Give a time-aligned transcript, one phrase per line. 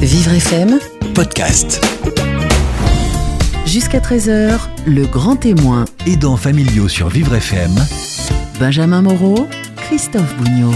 [0.00, 0.78] Vivre FM,
[1.14, 1.84] podcast.
[3.66, 5.84] jusqu'à 13h, le grand témoin.
[6.06, 7.74] Aidants familiaux sur Vivre FM.
[8.60, 10.70] Benjamin Moreau, Christophe Bougnot.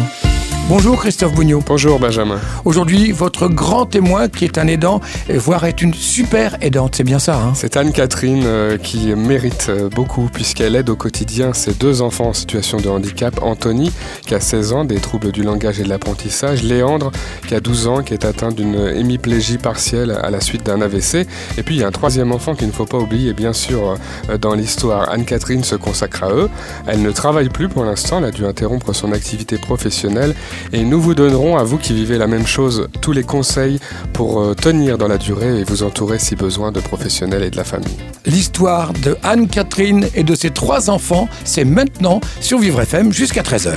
[0.67, 1.63] Bonjour Christophe Bougnot.
[1.67, 2.41] Bonjour Benjamin.
[2.65, 7.05] Aujourd'hui, votre grand témoin qui est un aidant, et voire est une super aidante, c'est
[7.05, 7.53] bien ça hein?
[7.55, 12.33] C'est Anne-Catherine euh, qui mérite euh, beaucoup puisqu'elle aide au quotidien ses deux enfants en
[12.33, 13.93] situation de handicap, Anthony
[14.27, 17.13] qui a 16 ans, des troubles du langage et de l'apprentissage, Léandre
[17.47, 21.27] qui a 12 ans, qui est atteint d'une hémiplégie partielle à la suite d'un AVC.
[21.59, 23.97] Et puis il y a un troisième enfant qu'il ne faut pas oublier, bien sûr,
[24.31, 25.11] euh, dans l'histoire.
[25.11, 26.49] Anne-Catherine se consacre à eux.
[26.87, 30.35] Elle ne travaille plus pour l'instant, elle a dû interrompre son activité professionnelle
[30.73, 33.79] et nous vous donnerons, à vous qui vivez la même chose, tous les conseils
[34.13, 37.57] pour euh, tenir dans la durée et vous entourer si besoin de professionnels et de
[37.57, 37.97] la famille.
[38.27, 43.75] L'histoire de Anne-Catherine et de ses trois enfants, c'est maintenant sur Vivre FM jusqu'à 13h.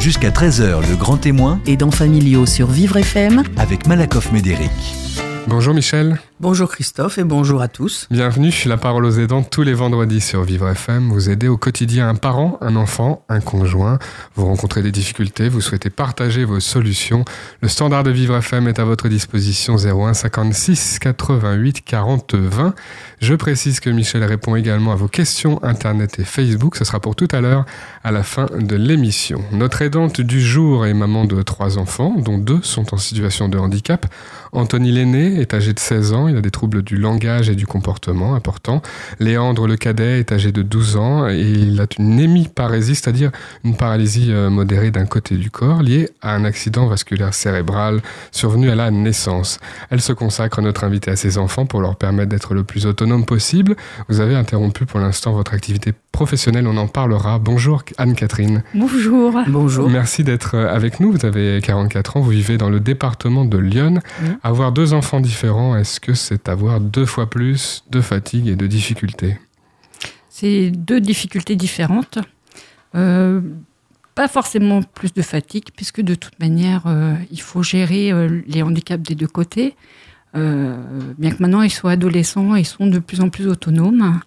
[0.00, 4.70] Jusqu'à 13h, le grand témoin Aidants familiaux sur Vivre FM, avec Malakoff Médéric.
[5.48, 6.18] Bonjour Michel.
[6.40, 8.06] Bonjour Christophe et bonjour à tous.
[8.12, 11.08] Bienvenue, la parole aux aidants tous les vendredis sur Vivre FM.
[11.10, 13.98] Vous aidez au quotidien un parent, un enfant, un conjoint.
[14.36, 17.24] Vous rencontrez des difficultés, vous souhaitez partager vos solutions.
[17.60, 22.74] Le standard de Vivre FM est à votre disposition 01 56 88 40 20.
[23.20, 26.76] Je précise que Michel répond également à vos questions Internet et Facebook.
[26.76, 27.66] Ce sera pour tout à l'heure
[28.04, 29.42] à la fin de l'émission.
[29.50, 33.58] Notre aidante du jour est maman de trois enfants, dont deux sont en situation de
[33.58, 34.06] handicap.
[34.52, 37.66] Anthony l'aîné est âgé de 16 ans, il a des troubles du langage et du
[37.66, 38.82] comportement importants.
[39.20, 43.30] Léandre le cadet est âgé de 12 ans et il a une hémiparésie, c'est-à-dire
[43.64, 48.70] une paralysie euh, modérée d'un côté du corps liée à un accident vasculaire cérébral survenu
[48.70, 49.58] à la naissance.
[49.90, 53.24] Elle se consacre, notre invité, à ses enfants pour leur permettre d'être le plus autonome
[53.24, 53.76] possible.
[54.08, 57.38] Vous avez interrompu pour l'instant votre activité professionnelle, on en parlera.
[57.38, 58.62] Bonjour Anne-Catherine.
[58.74, 59.38] Bonjour.
[59.46, 59.88] Bonjour.
[59.88, 61.12] Merci d'être euh, avec nous.
[61.12, 64.00] Vous avez 44 ans, vous vivez dans le département de Lyon.
[64.42, 68.66] Avoir deux enfants différents, est-ce que c'est avoir deux fois plus de fatigue et de
[68.66, 69.38] difficultés
[70.28, 72.18] C'est deux difficultés différentes.
[72.94, 73.40] Euh,
[74.14, 78.62] pas forcément plus de fatigue, puisque de toute manière, euh, il faut gérer euh, les
[78.62, 79.74] handicaps des deux côtés.
[80.34, 84.20] Bien que maintenant ils soient adolescents, ils sont de plus en plus autonomes.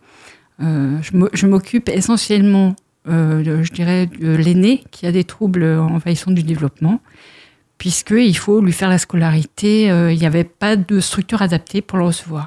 [0.59, 2.75] Je m'o- je m'occupe essentiellement,
[3.05, 6.99] je dirais, de l'aîné qui a des troubles envahissants du développement,
[7.81, 9.89] puisqu'il faut lui faire la scolarité.
[9.89, 12.45] euh, il n'y avait pas de structure adaptée pour le recevoir.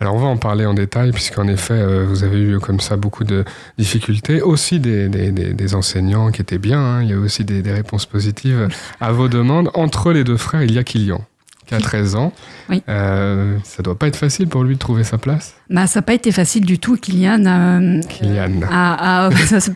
[0.00, 2.96] Alors on va en parler en détail puisqu'en effet euh, vous avez eu comme ça
[2.96, 3.44] beaucoup de
[3.76, 7.02] difficultés, aussi des, des, des- enseignants qui étaient bien, hein.
[7.02, 8.68] il y a aussi des, des réponses positives
[9.00, 9.70] à vos demandes.
[9.74, 11.20] Entre les deux frères, il y a Kylian
[11.66, 12.32] qui a 13 ans.
[12.68, 12.82] Oui.
[12.88, 15.54] Euh, ça doit pas être facile pour lui de trouver sa place.
[15.70, 16.96] Bah, ça n'a pas été facile du tout.
[16.96, 18.60] Kylian euh, Kylian.
[18.70, 19.30] a, a-
[19.60, 19.74] c'est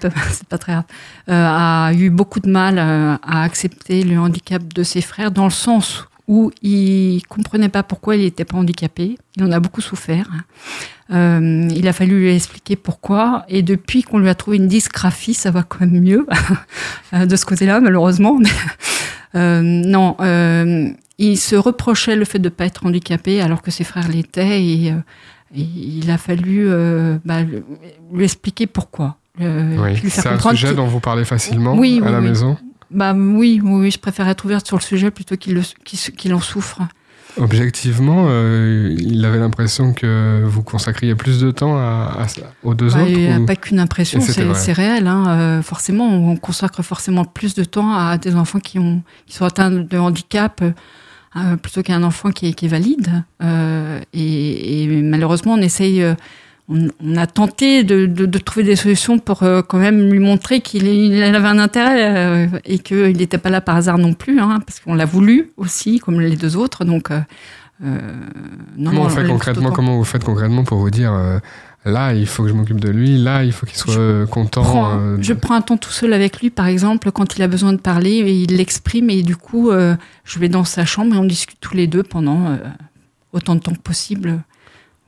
[0.49, 0.85] pas, très grave,
[1.29, 5.45] euh, a eu beaucoup de mal euh, à accepter le handicap de ses frères dans
[5.45, 9.17] le sens où il comprenait pas pourquoi il n'était pas handicapé.
[9.37, 10.29] Il en a beaucoup souffert.
[11.11, 13.47] Euh, il a fallu lui expliquer pourquoi.
[13.49, 16.27] Et depuis qu'on lui a trouvé une dysgraphie, ça va quand même mieux
[17.15, 18.39] euh, de ce côté-là, malheureusement.
[19.35, 23.71] Euh, non, euh, il se reprochait le fait de ne pas être handicapé alors que
[23.71, 24.65] ses frères l'étaient.
[24.65, 24.97] Et, euh,
[25.55, 27.39] et il a fallu euh, bah,
[28.13, 29.17] lui expliquer pourquoi.
[29.41, 30.01] Euh, Oui.
[30.11, 32.57] C'est un sujet dont vous parlez facilement Oui, à oui, la maison.
[32.91, 36.81] bah oui, oui, je préfère être ouverte sur le sujet plutôt qu'il en souffre.
[37.37, 42.27] Objectivement, euh, il avait l'impression que vous consacriez plus de temps à, à
[42.65, 43.11] aux deux Bah, autres.
[43.11, 45.07] il n'y a ou- pas qu'une impression, c'est réel.
[45.07, 45.25] hein.
[45.29, 49.45] Euh, forcément, on consacre forcément plus de temps à des enfants qui, ont, qui sont
[49.45, 50.63] atteints de handicap
[51.37, 53.23] euh, plutôt qu'à un enfant qui est, qui est valide.
[53.43, 56.15] Euh, et, et malheureusement, on essaye, euh,
[56.69, 60.19] on, on a tenté de, de- de trouver des solutions pour euh, quand même lui
[60.19, 64.41] montrer qu'il il avait un intérêt et qu'il n'était pas là par hasard non plus,
[64.41, 66.85] hein, parce qu'on l'a voulu aussi, comme les deux autres.
[66.85, 67.11] Donc,
[67.81, 71.13] non, Comment on fait concrètement Comment vous faites concrètement pour vous dire
[71.85, 74.27] là, il faut que je m'occupe de lui, là, il faut qu'il soit Je euh,
[74.27, 74.63] content.
[74.63, 77.43] prends- euh, de- je prends un temps tout seul avec lui, par exemple, quand il
[77.43, 80.85] a besoin de parler, et il l'exprime, et du coup, euh, je vais dans sa
[80.85, 82.57] chambre et on discute tous les deux pendant euh,
[83.33, 84.43] autant de temps que possible.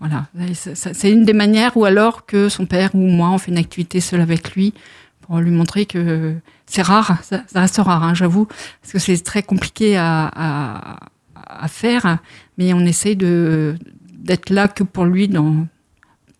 [0.01, 3.59] Voilà, c'est une des manières, ou alors que son père ou moi, on fait une
[3.59, 4.73] activité seul avec lui
[5.21, 6.35] pour lui montrer que
[6.65, 8.47] c'est rare, ça, ça reste rare, hein, j'avoue,
[8.81, 11.01] parce que c'est très compliqué à, à,
[11.35, 12.19] à faire,
[12.57, 15.67] mais on essaye d'être là que pour lui dans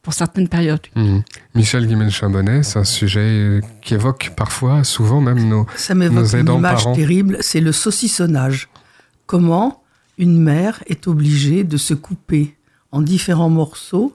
[0.03, 0.81] pour certaines périodes.
[0.97, 1.23] Mhm.
[1.55, 5.67] Michel Guimel-Chambonnet, c'est un sujet qui évoque parfois, souvent même nos.
[5.77, 6.95] Ça Nos m'évoque une aidants image parents.
[6.95, 8.69] terrible, c'est le saucissonnage.
[9.27, 9.83] Comment
[10.19, 12.57] une mère est obligée de se couper
[12.93, 14.13] en différents morceaux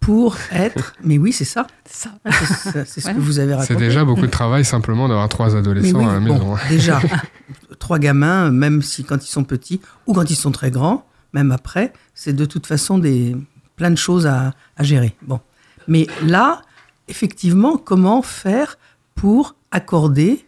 [0.00, 0.94] pour être.
[1.04, 1.66] Mais oui, c'est ça.
[1.84, 2.84] C'est ça.
[2.86, 3.14] C'est ce Ouais.
[3.14, 3.74] que vous avez raconté.
[3.74, 6.56] C'est déjà beaucoup de travail simplement d'avoir trois Mais adolescents oui, à la bon, maison.
[6.56, 6.60] hein.
[6.68, 7.00] déjà,
[7.78, 11.52] trois gamins, même si quand ils sont petits ou quand ils sont très grands, même
[11.52, 13.36] après, c'est de toute façon des
[13.80, 15.16] plein de choses à, à gérer.
[15.22, 15.40] Bon,
[15.88, 16.60] mais là,
[17.08, 18.78] effectivement, comment faire
[19.14, 20.44] pour accorder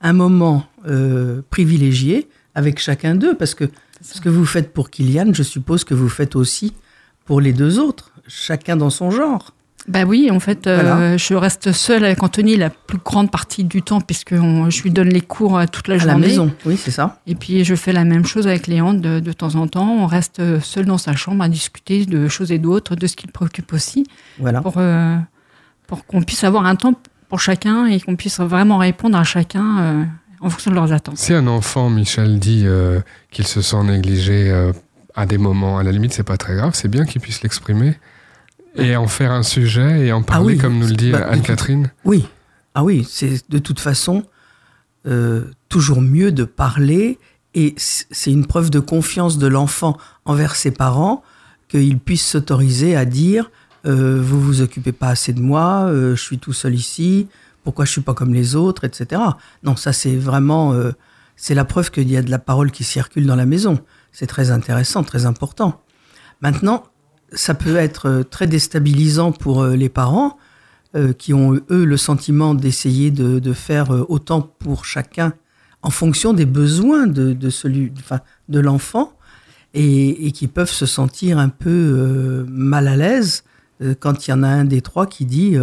[0.00, 3.36] un moment euh, privilégié avec chacun d'eux?
[3.36, 3.66] Parce que
[4.00, 6.74] ce que vous faites pour Kylian, je suppose que vous faites aussi
[7.24, 9.54] pour les deux autres, chacun dans son genre.
[9.88, 13.82] Bah oui, en fait, euh, je reste seule avec Anthony la plus grande partie du
[13.82, 16.20] temps, puisque on- je lui donne les cours euh, toute la À journée.
[16.20, 17.20] la maison, oui, c'est ça.
[17.26, 19.88] Et puis je fais la même chose avec Léon de, de temps en temps.
[19.90, 23.16] On reste euh, seul dans sa chambre à discuter de choses et d'autres, de ce
[23.16, 24.06] qui le préoccupe aussi,
[24.38, 24.60] Voilà.
[24.60, 25.16] pour, euh,
[25.88, 26.94] pour qu'on puisse avoir un temps
[27.28, 30.04] pour chacun et qu'on puisse vraiment répondre à chacun euh,
[30.40, 31.18] en fonction de leurs attentes.
[31.18, 33.00] Si un enfant, Michel, dit euh,
[33.32, 34.72] qu'il se sent négligé euh,
[35.16, 37.94] à des moments, à la limite, c'est pas très grave, c'est bien qu'il puisse l'exprimer
[38.76, 41.90] et en faire un sujet et en parler, oui, comme nous le dit bah, Anne-Catherine.
[42.04, 42.26] Oui,
[42.74, 44.24] ah oui, c'est de toute façon
[45.06, 47.18] euh, toujours mieux de parler
[47.54, 51.22] et c'est une preuve de confiance de l'enfant envers ses parents
[51.68, 53.50] qu'il puisse s'autoriser à dire
[53.84, 57.28] euh, vous vous occupez pas assez de moi, euh, je suis tout seul ici,
[57.64, 59.20] pourquoi je suis pas comme les autres, etc.
[59.64, 60.74] Non, ça c'est vraiment
[61.36, 63.80] c'est la preuve qu'il y a de la parole qui circule dans la maison.
[64.12, 65.80] C'est très intéressant, très important.
[66.40, 66.84] Maintenant,
[67.34, 70.36] ça peut être euh, très déstabilisant pour euh, les parents
[70.94, 75.32] euh, qui ont, eux, le sentiment d'essayer de, de faire euh, autant pour chacun
[75.80, 78.20] en fonction des besoins de, de, celui, enfin,
[78.50, 79.14] de l'enfant
[79.72, 83.44] et, et qui peuvent se sentir un peu euh, mal à l'aise
[84.00, 85.56] quand il y en a un des trois qui dit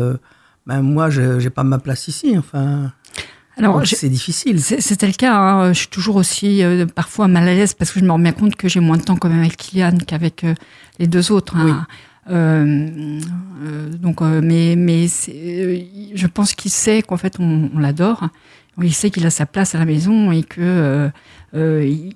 [0.65, 2.37] ben, Moi, je n'ai pas ma place ici.
[2.37, 2.91] Enfin,
[3.59, 4.61] Alors, j'ai- c'est difficile.
[4.61, 5.35] C'était le cas.
[5.35, 5.73] hein.
[5.73, 8.31] Je suis toujours aussi euh, parfois mal à l'aise parce que je me rends bien
[8.31, 10.53] compte que j'ai moins de temps quand même avec Kylian qu'avec euh,
[10.99, 11.55] les deux autres.
[11.57, 11.85] hein.
[12.31, 13.19] Euh,
[13.63, 15.79] euh, donc, euh, mais mais euh,
[16.13, 18.27] je pense qu'il sait qu'en fait on, on l'adore.
[18.81, 21.09] Il sait qu'il a sa place à la maison et que euh,
[21.55, 22.13] euh, il,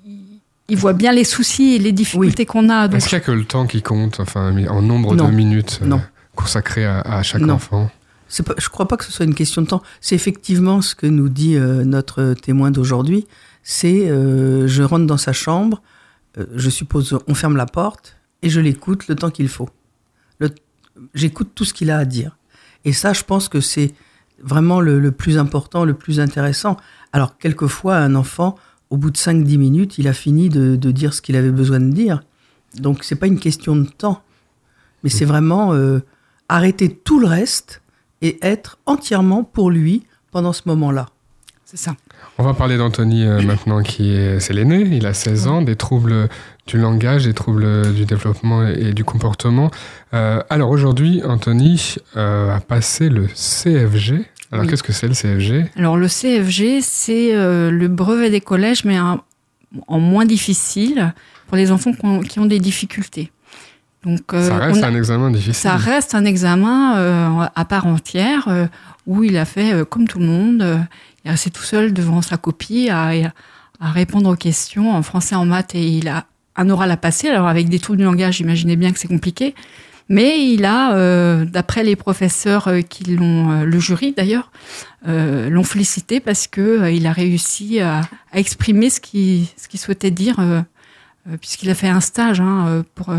[0.68, 2.88] il voit bien les soucis et les difficultés qu'on a.
[2.88, 5.28] Donc, Est-ce qu'il n'y a que le temps qui compte, enfin, en nombre Non.
[5.28, 5.96] de minutes euh,
[6.34, 7.54] consacrées à, à chaque Non.
[7.54, 7.90] enfant?
[8.58, 9.82] Je crois pas que ce soit une question de temps.
[10.00, 13.26] C'est effectivement ce que nous dit euh, notre témoin d'aujourd'hui.
[13.62, 15.82] C'est euh, je rentre dans sa chambre,
[16.38, 19.68] euh, je suppose on ferme la porte et je l'écoute le temps qu'il faut.
[21.12, 22.36] J'écoute tout ce qu'il a à dire.
[22.84, 23.94] Et ça, je pense que c'est
[24.40, 26.76] vraiment le, plus important, le plus intéressant.
[27.12, 28.54] Alors, quelquefois, un enfant,
[28.90, 31.90] au bout de 5-10 minutes, il a fini de, dire ce qu'il avait besoin de
[31.90, 32.22] dire.
[32.76, 34.22] Donc, c'est pas une question de temps.
[35.02, 35.74] Mais c'est vraiment
[36.48, 37.82] arrêter tout le reste
[38.24, 41.06] et être entièrement pour lui pendant ce moment-là.
[41.64, 41.94] c'est ça.
[42.38, 45.76] On va parler d'Anthony euh, maintenant, qui est, c'est l'aîné, il a 16 ans, des
[45.76, 46.28] troubles
[46.66, 49.70] du langage, des troubles du développement et du comportement.
[50.14, 54.24] Euh, alors aujourd'hui, Anthony euh, a passé le CFG.
[54.50, 54.70] Alors Oui.
[54.70, 58.96] qu'est-ce que c'est le CFG Alors le CFG, c'est euh, le brevet des collèges, mais
[58.96, 59.20] un-
[59.88, 61.12] en moins difficile
[61.48, 63.30] pour les enfants qui ont, qui ont des difficultés.
[64.04, 65.54] Donc, euh, Ça reste a- un examen difficile.
[65.54, 68.66] ça reste un examen euh, à part entière euh,
[69.06, 70.62] où il a fait comme tout le monde.
[71.24, 73.10] il est resté tout seul devant sa copie à,
[73.80, 77.28] à répondre aux questions en français, en maths et il a un oral à passer.
[77.28, 79.54] Alors avec des troubles du langage, imaginez bien que c'est compliqué.
[80.10, 84.52] Mais il a, euh, d'après les professeurs qui l'ont, euh, le jury d'ailleurs,
[85.08, 89.80] euh, l'ont félicité parce que il a réussi à, à exprimer ce qu'il ce qu'il
[89.80, 90.36] souhaitait dire,
[91.40, 93.14] puisqu'il a fait un stage hein, pour,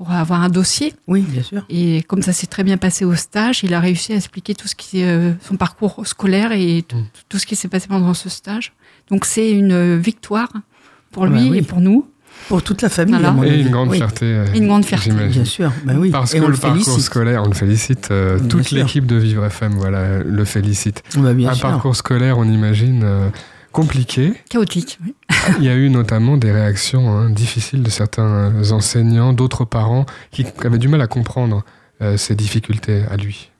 [0.00, 0.94] pour avoir un dossier.
[1.08, 1.62] Oui, bien sûr.
[1.68, 4.66] Et comme ça s'est très bien passé au stage, il a réussi à expliquer tout
[4.66, 7.04] ce qui, euh, son parcours scolaire et tout, Mm.
[7.28, 8.72] tout ce qui s'est passé pendant ce stage.
[9.10, 10.48] Donc c'est une euh, victoire
[11.12, 11.58] pour bah lui oui.
[11.58, 12.06] et pour nous.
[12.48, 13.36] Pour toute la famille, Voilà.
[13.46, 13.60] Et avis.
[13.60, 14.24] une grande fierté.
[14.24, 15.10] euh, une grande fierté.
[15.10, 15.32] j'imagine.
[15.32, 16.08] Bien sûr, ben oui.
[16.10, 17.00] Parce et que le, parcours félicite.
[17.04, 21.02] scolaire, on le félicite, euh, toute l'équipe de Vivre FM voilà, le félicite.
[21.18, 21.68] Bah, bien un sûr.
[21.68, 23.28] parcours scolaire, on imagine, euh,
[23.72, 24.34] compliqué.
[24.48, 24.98] Chaotique.
[25.04, 25.14] oui.
[25.58, 30.46] Il y a eu notamment des réactions hein, difficiles de certains enseignants, d'autres parents qui
[30.64, 31.64] avaient du mal à comprendre
[32.02, 33.50] euh, ces difficultés à lui.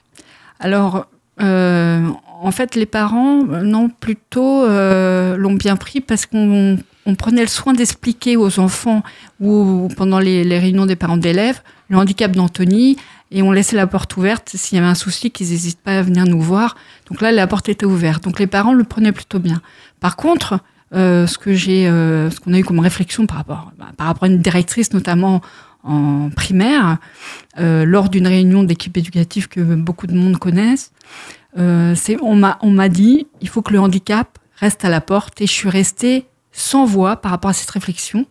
[0.58, 1.06] Alors,
[1.40, 2.06] euh,
[2.42, 7.42] en fait, les parents, euh, non, plutôt euh, l'ont bien pris parce qu'on on prenait
[7.42, 9.02] le soin d'expliquer aux enfants
[9.40, 12.96] ou pendant les, les réunions des parents d'élèves le handicap d'Anthony
[13.30, 16.02] et on laissait la porte ouverte s'il y avait un souci qu'ils n'hésitent pas à
[16.02, 16.76] venir nous voir.
[17.08, 18.24] Donc là, la porte était ouverte.
[18.24, 19.60] Donc les parents le prenaient plutôt bien.
[20.00, 20.60] Par contre,
[20.94, 24.08] euh, ce que j'ai, euh, ce qu'on a eu comme réflexion par rapport, bah, par
[24.08, 25.40] rapport à une directrice notamment
[25.84, 26.98] en primaire,
[27.58, 30.92] euh, lors d'une réunion d'équipe éducative que beaucoup de monde connaissent,
[31.56, 35.40] c'est on m'a on m'a dit il faut que le handicap reste à la porte
[35.40, 38.26] et je suis restée sans voix par rapport à cette réflexion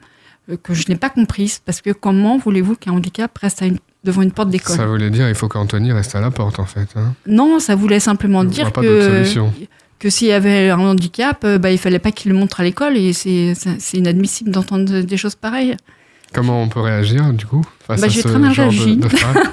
[0.64, 4.22] que je n'ai pas comprise parce que comment voulez-vous qu'un handicap reste à une- devant
[4.22, 6.88] une porte d'école Ça voulait dire il faut qu'Anthony reste à la porte en fait.
[6.96, 7.14] hein.
[7.28, 9.24] Non, ça voulait simplement Il dire que
[10.00, 12.64] que s'il y avait un handicap, euh, bah, il fallait pas qu'il le montre à
[12.64, 13.54] l'école et c'est
[13.94, 15.76] inadmissible d'entendre des choses pareilles.
[16.34, 19.00] Comment on peut réagir du coup face Bah, à j'ai ce très mal réagi.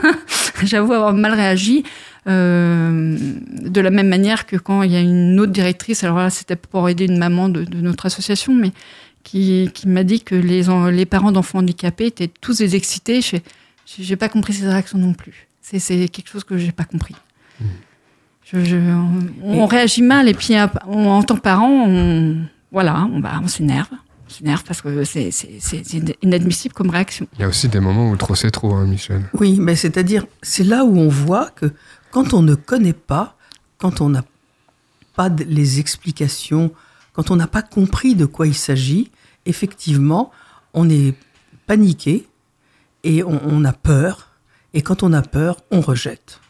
[0.63, 1.83] J'avoue avoir mal réagi.
[2.29, 3.17] euh,
[3.51, 6.57] de la même manière que quand il y a une autre directrice, alors là c'était
[6.57, 8.73] pour aider une maman de, de notre association, mais
[9.25, 10.63] qui, qui m'a dit que les,
[10.93, 13.21] les parents d'enfants handicapés étaient tous des excités.
[13.21, 13.43] Je fais,
[13.87, 15.47] J'ai pas compris ces réactions non plus.
[15.63, 17.15] C'est- C'est quelque chose que j'ai pas compris.
[18.45, 20.55] Je- je- on, on réagit mal et puis
[20.87, 22.37] on, en tant que parent, on,
[22.71, 23.89] voilà, on, bah, on s'énerve.
[24.27, 27.27] On s'énerve parce que c'est- c'est c'est- c'est inadmissible comme réaction.
[27.35, 29.23] Il y a aussi des moments où trop c'est trop, hein, Michel.
[29.35, 31.73] Oui, mais c'est-à-dire, c'est là où on voit que
[32.11, 33.37] quand on ne connaît pas,
[33.79, 34.25] quand on n'a
[35.17, 36.73] pas les explications,
[37.15, 39.11] quand on n'a pas compris de quoi il s'agit,
[39.47, 40.31] effectivement,
[40.75, 41.15] on est
[41.67, 42.27] paniqué
[43.07, 44.33] et on, on a peur.
[44.75, 46.41] Et quand on a peur, on rejette.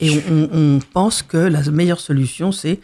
[0.00, 2.80] Et on, pense que la meilleure solution, c'est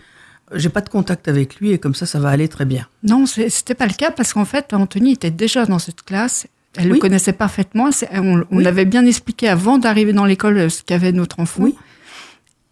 [0.54, 2.86] j'ai pas de contact avec lui et comme ça, ça va aller très bien.
[3.02, 6.46] Non, c'était pas le cas parce qu'en fait, Anthony était déjà dans cette classe.
[6.76, 7.90] Elle le connaissait parfaitement.
[8.12, 8.64] On, on Oui.
[8.64, 11.64] l'avait bien expliqué avant d'arriver dans l'école ce qu'avait notre enfant.
[11.64, 11.74] Oui.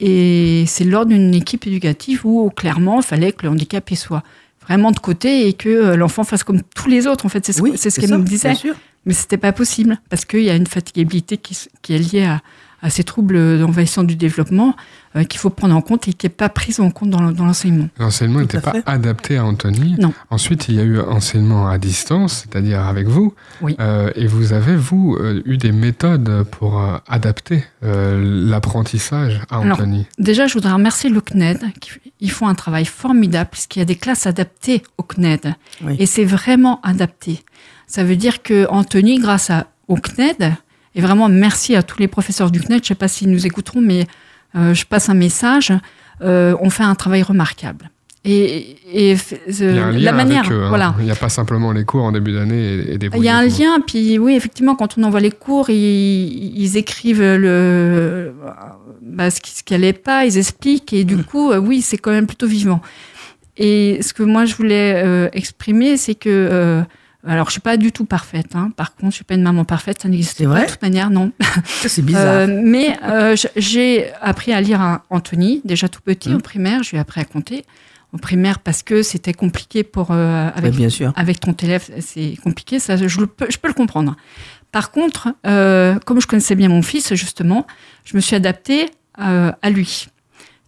[0.01, 4.23] Et c'est lors d'une équipe éducative où clairement, il fallait que le handicap soit
[4.67, 7.25] vraiment de côté et que euh, l'enfant fasse comme tous les autres.
[7.27, 8.73] En fait, c'est ce, Oui, ce qu'elle ça, me bien disait.
[9.07, 12.43] Mais c'était pas possible parce qu'il y a une fatigabilité qui, est liée à,
[12.83, 14.75] à ces troubles d'envahissement du développement
[15.15, 17.33] euh, qu'il faut prendre en compte et qui n'est pas prise en compte dans, le-
[17.33, 17.89] dans l'enseignement.
[17.99, 18.83] L'enseignement n'était pas fait.
[18.85, 19.95] adapté à Anthony.
[19.99, 20.13] Non.
[20.31, 23.33] Ensuite, il y a eu enseignement à distance, c'est-à-dire avec vous.
[23.63, 23.77] Oui.
[23.81, 28.21] Euh, et vous avez, vous, euh, eu des méthodes pour euh, adapter euh,
[28.51, 31.61] l'apprentissage à Alors, Anthony Déjà, je voudrais remercier le CNED.
[31.81, 35.55] qui- Ils font un travail formidable puisqu'il y a des classes adaptées au CNED.
[35.83, 35.97] Oui.
[35.99, 37.45] Et c'est vraiment adapté.
[37.87, 40.53] Ça veut dire que Anthony, grâce à, au CNED,
[40.95, 43.47] et vraiment merci à tous les professeurs du CNED, je ne sais pas s'ils nous
[43.47, 44.07] écouteront, mais
[44.57, 45.73] euh, je passe un message,
[46.23, 47.91] euh, on fait un travail remarquable.
[48.29, 50.65] Et, et f- Il y a un euh, lien la manière, avec eux.
[50.65, 50.69] hein.
[50.69, 50.95] voilà.
[50.99, 53.29] Il n'y a pas simplement les cours en début d'année et, et des Il y
[53.29, 58.35] a un lien, puis oui, effectivement, quand on envoie les cours, ils, ils écrivent le,
[59.01, 61.99] bah, ce qui ce qui allait pas, ils expliquent, et du coup, euh, oui, c'est
[61.99, 62.81] quand même plutôt vivant.
[63.59, 66.83] Et ce que moi je voulais euh, exprimer, c'est que,
[67.27, 68.71] alors je suis pas du tout parfaite, hein.
[68.77, 71.11] par contre, je suis pas une maman parfaite, ça n'existe pas vrai de toute manière,
[71.11, 71.33] non.
[71.87, 72.25] C'est bizarre.
[72.49, 76.35] Euh, mais euh, j'ai appris à lire à Anthony, déjà tout petit, Mmh.
[76.37, 77.65] au primaire, je lui ai appris à compter.
[78.13, 81.13] Au primaire, parce que c'était compliqué pour, euh, Ouais, avec bien sûr.
[81.17, 84.17] avec ton élève, c'est compliqué, ça, je, le peux, je peux le comprendre.
[84.73, 85.29] Par contre,
[86.05, 87.67] comme je connaissais bien mon fils, justement,
[88.05, 88.87] je me suis adaptée
[89.19, 90.09] à lui.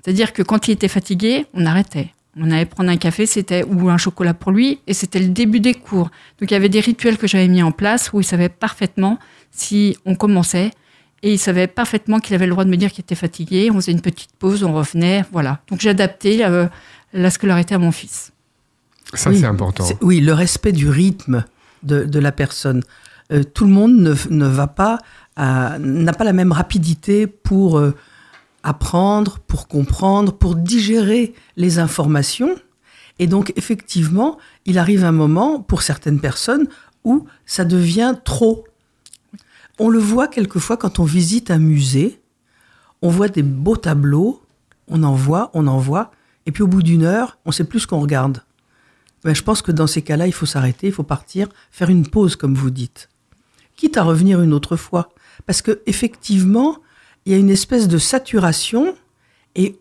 [0.02, 2.12] C'est-à-dire que quand il était fatigué, on arrêtait.
[2.40, 5.60] On allait prendre un café, c'était ou un chocolat pour lui, et c'était le début
[5.60, 6.10] des cours.
[6.40, 9.18] Donc il y avait des rituels que j'avais mis en place où il savait parfaitement
[9.50, 10.70] si on commençait,
[11.22, 13.70] et il savait parfaitement qu'il avait le droit de me dire qu'il était fatigué.
[13.72, 15.60] On faisait une petite pause, on revenait, voilà.
[15.68, 16.66] Donc j'ai adapté euh,
[17.12, 18.30] la scolarité à mon fils.
[19.14, 19.84] Ça, Oui, c'est important.
[19.84, 21.44] c'est- Oui, le respect du rythme
[21.82, 22.82] de, de la personne.
[23.32, 24.98] Euh, tout le monde ne, ne va pas,
[25.36, 27.94] à- n'a pas la même rapidité pour euh,
[28.62, 32.54] apprendre, pour comprendre, pour digérer les informations.
[33.18, 36.68] Et donc, effectivement, il arrive un moment, pour certaines personnes,
[37.04, 38.64] où ça devient trop.
[39.78, 42.20] On le voit quelquefois quand on visite un musée,
[43.02, 44.42] on voit des beaux tableaux,
[44.88, 46.10] on en voit, on en voit,
[46.46, 48.42] et puis au bout d'une heure, on sait plus ce qu'on regarde.
[49.24, 52.06] Ben, je pense que dans ces cas-là, il faut s'arrêter, il faut partir, faire une
[52.06, 53.08] pause, comme vous dites.
[53.76, 55.10] Quitte à revenir une autre fois.
[55.46, 56.78] Parce que effectivement,
[57.28, 58.94] il y a une espèce de saturation
[59.54, 59.76] et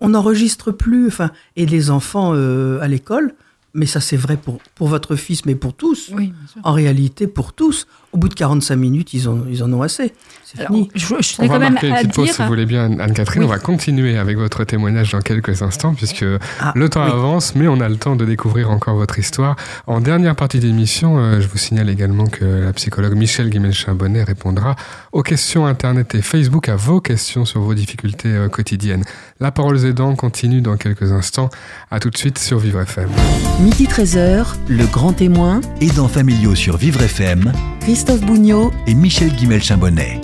[0.00, 3.34] on n'enregistre plus, enfin, et les enfants euh, à l'école,
[3.74, 6.10] mais ça c'est vrai pour, pour votre fils, mais pour tous.
[6.14, 6.32] Oui.
[6.62, 7.86] En réalité, pour tous.
[8.16, 10.14] Au bout de 45 minutes, ils, ont, ils en ont assez.
[10.42, 10.90] C'est Alors, fini.
[10.94, 12.34] je, je On va quand même marquer une petite pause dire.
[12.34, 13.42] si vous voulez bien, Anne-Catherine.
[13.42, 13.46] Oui.
[13.46, 16.24] On va continuer avec votre témoignage dans quelques instants, puisque
[16.60, 17.10] Ah, le temps oui.
[17.12, 19.56] avance, mais on a le temps de découvrir encore votre histoire.
[19.86, 24.76] En dernière partie d'émission, euh, je vous signale également que la psychologue Michel Guimel-Chambonnet répondra
[25.12, 29.04] aux questions Internet et Facebook, à vos questions sur vos difficultés euh, quotidiennes.
[29.40, 31.50] La parole aux aidants continue dans quelques instants.
[31.90, 33.10] À tout de suite sur Vivre FM.
[33.60, 40.20] Midi 13h, le grand témoin, Aidants familiaux sur Vivre FM Christophe Bougnot, et Michel Guimel-Chambonnet.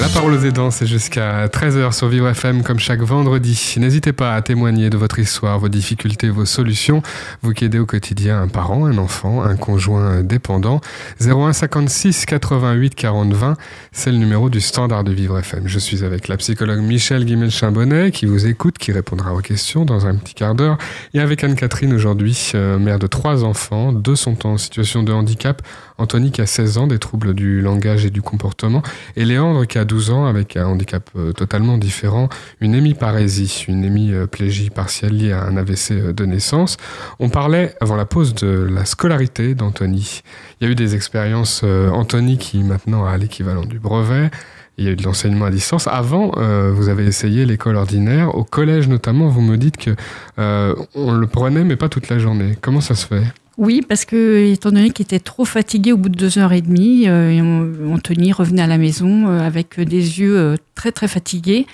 [0.00, 3.74] La parole aux aidants, c'est jusqu'à 13h sur Vivre FM comme chaque vendredi.
[3.78, 7.02] N'hésitez pas à témoigner de votre histoire, vos difficultés, vos solutions.
[7.42, 10.80] Vous qui aidez au quotidien un parent, un enfant, un conjoint dépendant.
[11.20, 13.56] 01 56 88 40 20,
[13.90, 15.64] c'est le numéro du standard de Vivre FM.
[15.66, 20.06] Je suis avec la psychologue Michel Guimel-Chambonnet qui vous écoute, qui répondra aux questions dans
[20.06, 20.78] un petit quart d'heure.
[21.12, 23.92] Et avec Anne-Catherine aujourd'hui, euh, mère de trois enfants.
[23.92, 25.60] Deux sont en situation de handicap.
[25.98, 28.82] Anthony qui a 16 ans, des troubles du langage et du comportement,
[29.16, 32.28] et Léandre qui a 12 ans avec un handicap euh, totalement différent,
[32.60, 36.76] une hémiparésie, une hémiplégie partielle liée à un AVC euh, de naissance.
[37.18, 40.22] On parlait avant la pause de la scolarité d'Anthony.
[40.60, 44.30] Il y a eu des expériences, euh, Anthony qui maintenant a l'équivalent du brevet,
[44.76, 45.88] il y a eu de l'enseignement à distance.
[45.88, 46.30] Avant,
[46.70, 48.36] vous avez essayé l'école ordinaire.
[48.36, 49.96] Au collège notamment, vous me dites que
[50.36, 52.56] on le prenait, mais pas toute la journée.
[52.60, 53.24] Comment ça se fait?
[53.58, 56.62] Oui, parce que étant donné qu'il était trop fatigué au bout de deux heures et
[56.62, 61.66] demie, euh, Anthony revenait à la maison euh, avec des yeux euh, très très fatigués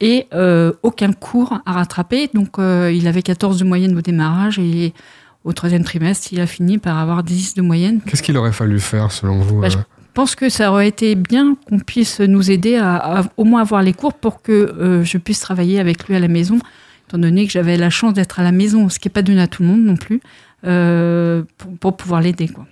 [0.00, 2.28] et euh, aucun cours à rattraper.
[2.34, 4.92] Donc euh, il avait 14 de moyenne au démarrage et
[5.44, 8.00] au troisième trimestre, il a fini par avoir 10 de moyenne.
[8.06, 9.78] Qu'est-ce qu'il aurait fallu faire selon vous Bah, je
[10.12, 13.82] pense que ça aurait été bien qu'on puisse nous aider à, à au moins avoir
[13.82, 16.58] les cours pour que euh, je puisse travailler avec lui à la maison,
[17.08, 19.40] étant donné que j'avais la chance d'être à la maison, ce qui n'est pas donné
[19.40, 20.20] à tout le monde non plus,
[20.62, 22.48] pour, pour pouvoir l'aider.
[22.48, 22.66] quoi.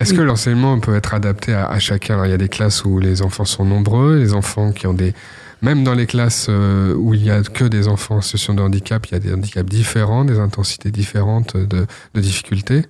[0.00, 0.18] Est-ce Oui.
[0.18, 2.14] que l'enseignement peut être adapté à, à chacun?
[2.14, 4.94] Alors, Il y a des classes où les enfants sont nombreux, les enfants qui ont
[4.94, 5.14] des...
[5.62, 8.60] Même dans les classes euh, où il y a que des enfants en situation de
[8.60, 12.84] handicap, il y a des handicaps différents, des intensités différentes de, de difficultés.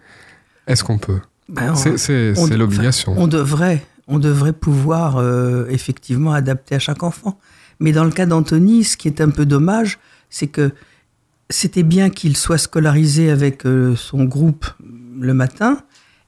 [0.67, 1.21] Est-ce qu'on peut?
[1.49, 3.15] Ben, on- C'est c'est- on- c'est l'obligation.
[3.17, 7.39] On devrait, on devrait pouvoir euh, effectivement adapter à chaque enfant.
[7.79, 10.73] Mais dans le cas d'Anthony, ce qui est un peu dommage, c'est que
[11.51, 14.67] c'était bien qu'il soit scolarisé avec euh, son groupe
[15.19, 15.79] le matin,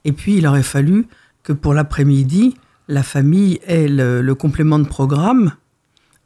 [0.04, 1.06] et puis il aurait fallu
[1.42, 2.54] que pour l'après-midi,
[2.88, 5.52] la famille ait le, complément de programme,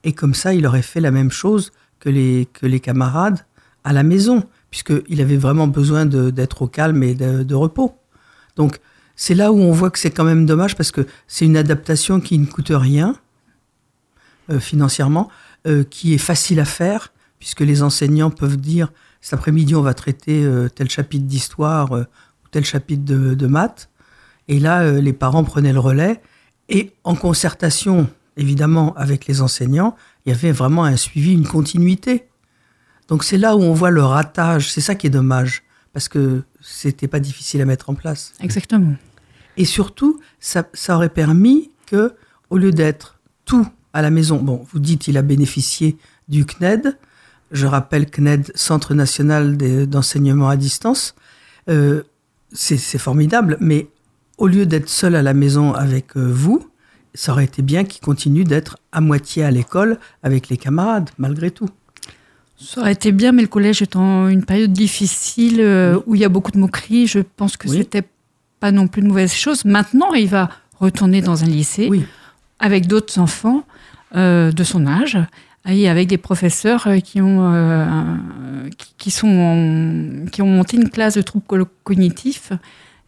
[0.05, 3.41] et comme ça, il aurait fait la même chose que les, que les camarades
[3.85, 7.97] à la maison, puisqu'il avait vraiment besoin d'être au calme et de, de repos.
[8.57, 8.81] Donc,
[9.17, 12.21] c'est là où on voit que c'est quand même dommage parce que c'est une adaptation
[12.21, 13.15] qui ne coûte rien
[14.51, 15.29] euh, financièrement,
[15.67, 19.95] euh, qui est facile à faire, puisque les enseignants peuvent dire cet après-midi on va
[19.95, 22.03] traiter euh, tel chapitre d'histoire euh,
[22.45, 23.91] ou tel chapitre de, de maths.
[24.47, 26.23] Et là, euh, les parents prenaient le relais
[26.69, 32.29] et en concertation évidemment avec les enseignants, il y avait vraiment un suivi, une continuité.
[33.09, 36.45] Donc c'est là où on voit le ratage, c'est ça qui est dommage, parce que
[36.61, 38.35] c'était pas difficile à mettre en place.
[38.41, 38.95] Exactement.
[39.57, 42.15] Et surtout, ça, ça aurait permis que,
[42.51, 46.97] au lieu d'être tout à la maison, bon, vous dites il a bénéficié du CNED,
[47.52, 51.15] je rappelle CNED, Centre national d'enseignement à distance,
[51.69, 52.02] euh,
[52.52, 53.88] c'est formidable, mais
[54.38, 56.67] au lieu d'être seul à la maison avec euh, vous,
[57.15, 61.50] ça aurait été bien qu'il continue d'être à moitié à l'école avec les camarades, malgré
[61.50, 61.69] tout.
[62.58, 66.25] Ça aurait été bien, mais le collège étant une période difficile euh, où il y
[66.25, 67.78] a beaucoup de moqueries, je pense que Oui.
[67.78, 68.04] c'était
[68.60, 69.65] pas non plus une mauvaise chose.
[69.65, 72.04] Maintenant, il va retourner dans un lycée Oui.
[72.60, 73.65] avec d'autres enfants
[74.15, 75.19] euh, de son âge
[75.69, 77.85] et avec des professeurs euh, qui ont euh,
[78.79, 82.53] qui, qui sont en- qui ont monté une classe de troubles co- cognitifs.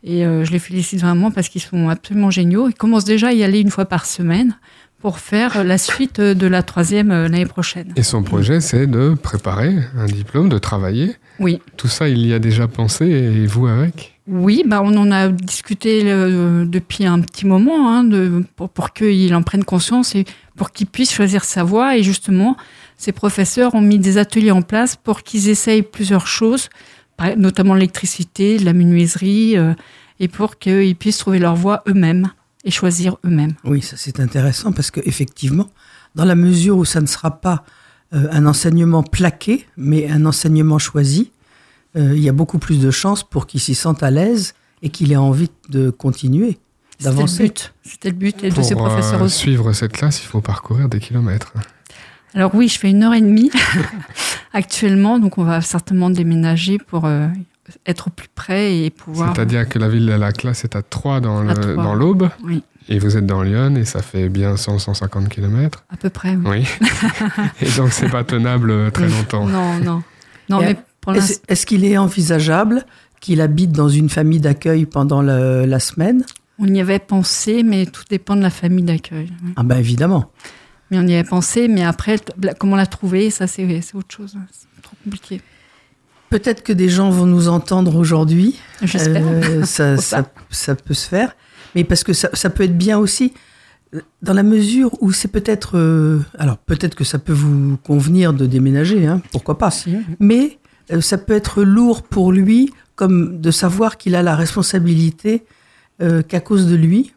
[0.06, 2.68] Et euh, je les félicite vraiment parce qu'ils sont absolument géniaux.
[2.68, 4.54] Ils commencent déjà à y aller une fois par semaine
[5.00, 7.92] pour faire la suite de la troisième l'année prochaine.
[7.96, 11.14] Et son projet, c'est de préparer un diplôme, de travailler.
[11.40, 11.60] Oui.
[11.76, 14.18] Tout ça, il y a déjà pensé, et vous avec?
[14.26, 19.34] Oui, bah on en a discuté depuis un petit moment hein, de, pour, pour qu'il
[19.34, 20.24] en prenne conscience et
[20.56, 21.96] pour qu'il puisse choisir sa voie.
[21.96, 22.56] Et justement,
[22.96, 26.70] ses professeurs ont mis des ateliers en place pour qu'ils essayent plusieurs choses,
[27.36, 29.74] notamment l'électricité, la menuiserie, euh,
[30.20, 32.30] et pour qu'ils puissent trouver leur voie eux-mêmes
[32.64, 33.54] et choisir eux-mêmes.
[33.64, 35.68] Oui, ça c'est intéressant parce que effectivement,
[36.14, 37.64] dans la mesure où ça ne sera pas
[38.14, 41.32] euh, un enseignement plaqué, mais un enseignement choisi,
[41.96, 44.88] euh, il y a beaucoup plus de chances pour qu'il s'y sente à l'aise et
[44.90, 46.58] qu'il ait envie de continuer,
[47.12, 47.74] C'était le but.
[47.82, 49.38] C'était le but et de Pour ses professeurs euh, aussi.
[49.38, 51.52] suivre cette classe, il faut parcourir des kilomètres.
[52.34, 53.50] Alors oui, je fais une heure et demie
[54.52, 57.28] actuellement, donc on va certainement déménager pour euh,
[57.86, 59.32] être au plus près et pouvoir.
[59.34, 61.76] C'est-à-dire que la ville de la classe est à 3 dans À le- Troyes.
[61.76, 65.84] dans l'Aube, Oui, et vous êtes dans Lyon, et ça fait bien 100-150 kilomètres.
[65.90, 66.36] à peu près.
[66.36, 66.64] oui.
[66.80, 66.88] Oui.
[67.60, 69.46] et donc, c'est pas tenable euh, très longtemps.
[69.46, 70.02] Non, non,
[70.48, 72.84] non, mais pour Est-ce qu'il est envisageable
[73.20, 76.24] qu'il habite dans une famille d'accueil pendant le- la semaine?
[76.58, 79.32] On y avait pensé, mais tout dépend de la famille d'accueil.
[79.44, 79.52] oui.
[79.56, 80.30] Ah ben évidemment.
[80.90, 82.16] Mais on y avait pensé, mais après,
[82.58, 83.64] comment la trouver, ça c'est
[83.94, 84.36] autre chose.
[84.52, 85.40] C'est trop compliqué.
[86.30, 88.58] Peut-être que des gens vont nous entendre aujourd'hui.
[88.82, 89.24] J'espère.
[89.26, 91.36] Euh, ça, ça, peut se faire.
[91.74, 93.32] Mais parce que ça, ça peut être bien aussi,
[94.22, 95.78] dans la mesure où c'est peut-être.
[95.78, 99.70] euh, alors, peut-être que ça peut vous convenir de déménager, hein, pourquoi pas.
[99.70, 99.96] Si.
[100.18, 100.58] Mais
[100.92, 105.44] euh, ça peut être lourd pour lui, comme de savoir qu'il a la responsabilité
[106.02, 107.12] euh, qu'à cause de lui,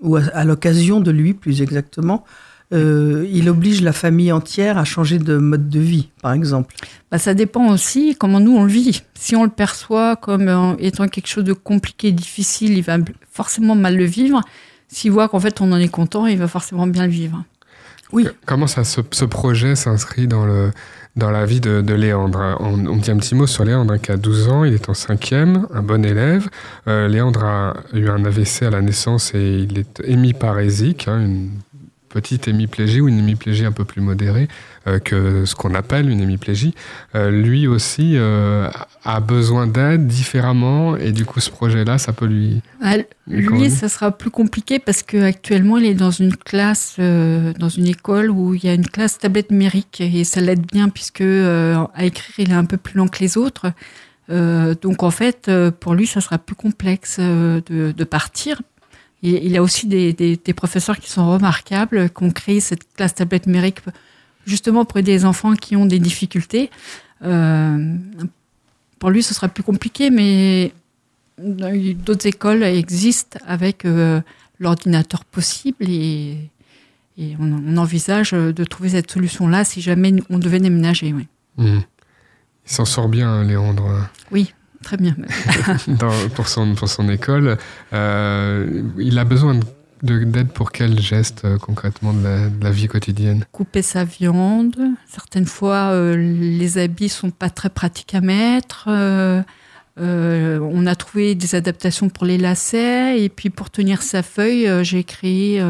[0.00, 2.24] ou à, à l'occasion de lui plus exactement,
[2.72, 6.74] euh, il oblige la famille entière à changer de mode de vie, par exemple.
[7.10, 9.02] Bah, ça dépend aussi comment nous on le vit.
[9.14, 12.96] Si on le perçoit comme euh, étant quelque chose de compliqué, difficile, il va
[13.30, 14.40] forcément mal le vivre.
[14.88, 17.44] S'il voit qu'en fait on en est content, il va forcément bien le vivre.
[18.10, 18.26] Oui.
[18.46, 20.70] Comment ça, ce, ce projet s'inscrit dans, le,
[21.14, 24.12] dans la vie de, Léandre on, on dit un petit mot sur Léandre, hein, qui
[24.12, 26.48] a 12 ans, il est en cinquième, un bon élève.
[26.88, 31.50] Euh, Léandre a eu un AVC à la naissance et il est hémiparésique, hein, une
[32.12, 34.48] petite hémiplégie ou une hémiplégie un peu plus modérée
[34.86, 36.74] euh, que ce qu'on appelle une hémiplégie.
[37.14, 38.70] Euh, lui aussi euh,
[39.04, 42.60] a besoin d'aide différemment et du coup ce projet-là, ça peut lui...
[42.82, 42.96] Ah,
[43.26, 48.30] lui ça sera plus compliqué parce qu'actuellement, il est dans une classe, dans une école
[48.30, 52.34] où il y a une classe tablette numérique et ça l'aide bien puisque à écrire,
[52.38, 53.72] il est un peu plus lent que les autres.
[54.28, 58.60] Donc en fait, pour lui, ça sera plus complexe de, de partir.
[59.24, 62.92] Il, y a aussi des, des, des professeurs qui sont remarquables, qui ont créé cette
[62.94, 63.78] classe tablette numérique
[64.46, 66.70] justement pour aider les enfants qui ont des difficultés.
[67.22, 67.94] Euh,
[68.98, 70.72] pour lui, ce sera plus compliqué, mais
[71.38, 74.20] d'autres écoles existent avec euh,
[74.58, 76.50] l'ordinateur possible et,
[77.16, 81.12] et on, on envisage de trouver cette solution-là si jamais on devait déménager.
[81.12, 81.26] Oui,
[81.58, 81.82] Mhm.
[82.64, 84.08] Il s'en sort bien, hein, Léandre.
[84.30, 85.16] oui très bien.
[85.88, 87.56] dans- pour, son, pour son école.
[87.92, 89.64] Euh, il a besoin de-
[90.02, 93.44] de- d'aide pour quel geste euh, concrètement de la, de la vie quotidienne?
[93.52, 94.76] Couper sa viande.
[95.08, 98.86] Certaines fois, euh, les habits sont pas très pratiques à mettre.
[98.88, 99.42] Euh,
[99.98, 103.20] on a trouvé des adaptations pour les lacets.
[103.22, 105.60] Et puis, pour tenir sa feuille, j'ai créé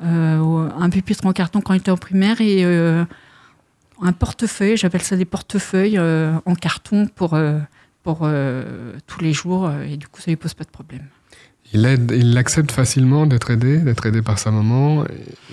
[0.00, 2.64] un pupitre en carton quand il était en primaire et
[4.02, 4.76] un portefeuille.
[4.76, 7.36] J'appelle ça des portefeuilles en carton pour,
[8.02, 9.70] pour euh, tous les jours.
[9.88, 11.04] Et du coup, ça lui pose pas de problème.
[11.72, 15.04] il, aide, il accepte facilement d'être aidé, d'être aidé par sa maman.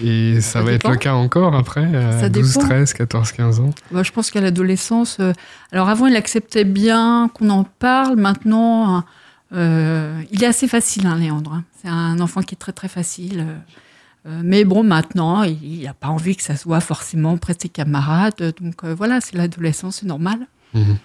[0.03, 2.67] Et ça, Ça va être le cas encore après, à Ça 12, dépend.
[2.67, 3.69] 13, 14, 15 ans.
[3.91, 5.33] Bah, je pense qu'à l'adolescence, euh,
[5.71, 9.03] alors avant il acceptait bien qu'on en parle, maintenant
[9.53, 11.53] euh, il est assez facile, hein, Léandre.
[11.53, 11.63] hein.
[11.81, 13.39] C'est un enfant qui est très très facile.
[13.47, 13.55] euh,
[14.27, 17.69] euh, mais bon, maintenant il n'a pas envie que ça soit forcément près de ses
[17.69, 18.55] camarades.
[18.60, 20.39] Donc euh, voilà, c'est l'adolescence, c'est normal.
[20.73, 20.97] Mhm.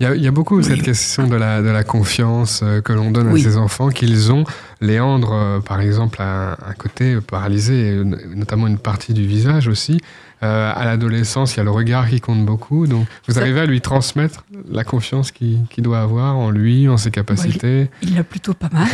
[0.00, 2.80] Il y, a, il y a beaucoup cette question de la, de la confiance euh,
[2.82, 3.40] que l'on donne Oui.
[3.40, 4.44] à ses enfants qu'ils ont.
[4.80, 8.02] Léandre, euh, par exemple, a un côté paralysé,
[8.34, 10.00] notamment une partie du visage aussi.
[10.42, 12.86] Euh, à l'adolescence, il y a le regard qui compte beaucoup.
[12.86, 17.10] Donc, vous arrivez à lui transmettre la confiance qu'il doit avoir en lui, en ses
[17.10, 17.88] capacités?
[18.02, 18.88] Il l'a plutôt pas mal.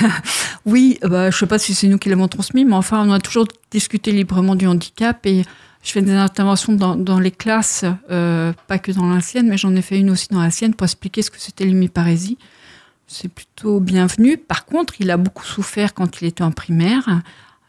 [0.66, 3.20] oui, bah, je sais pas si c'est nous qui l'avons transmis, mais enfin, on a
[3.20, 5.44] toujours discuté librement du handicap et
[5.88, 9.74] je fais des interventions dans, dans les classes, euh, pas que dans l'ancienne, mais j'en
[9.74, 12.36] ai fait une aussi dans la sienne pour expliquer ce que c'était l'hémiparésie.
[13.06, 14.36] C'est plutôt bienvenu.
[14.36, 17.22] Par contre, il a beaucoup souffert quand il était en primaire,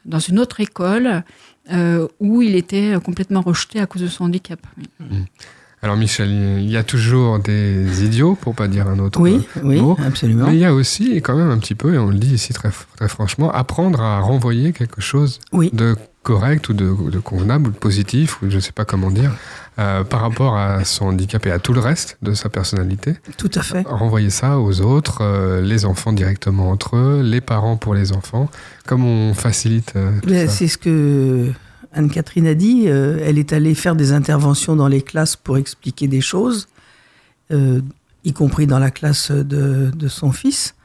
[0.04, 1.24] dans une autre école,
[1.72, 4.60] euh, où il était complètement rejeté à cause de son handicap.
[5.82, 6.30] Alors, Michel,
[6.60, 9.96] il y a toujours des idiots, pour pas dire un autre Oui, oui, mot.
[10.06, 10.48] absolument.
[10.48, 12.52] Mais il y a aussi, quand même un petit peu, et on le dit ici
[12.52, 15.70] très, très franchement, apprendre à renvoyer quelque chose Oui.
[15.72, 15.96] de
[16.30, 19.32] correct ou de, de convenable ou de positif, ou je ne sais pas comment dire,
[19.80, 23.16] euh, par rapport à son handicap et à tout le reste de sa personnalité.
[23.38, 23.84] Tout à fait.
[23.88, 28.48] Renvoyer ça aux autres, euh, les enfants directement entre eux, les parents pour les enfants.
[28.86, 30.48] Comme on facilite euh.
[30.48, 31.52] C'est ce que
[31.94, 32.84] Anne-Catherine a dit.
[32.86, 36.68] euh, elle est allée faire des interventions dans les classes pour expliquer des choses,
[38.30, 40.76] y compris dans la classe de, de son fils.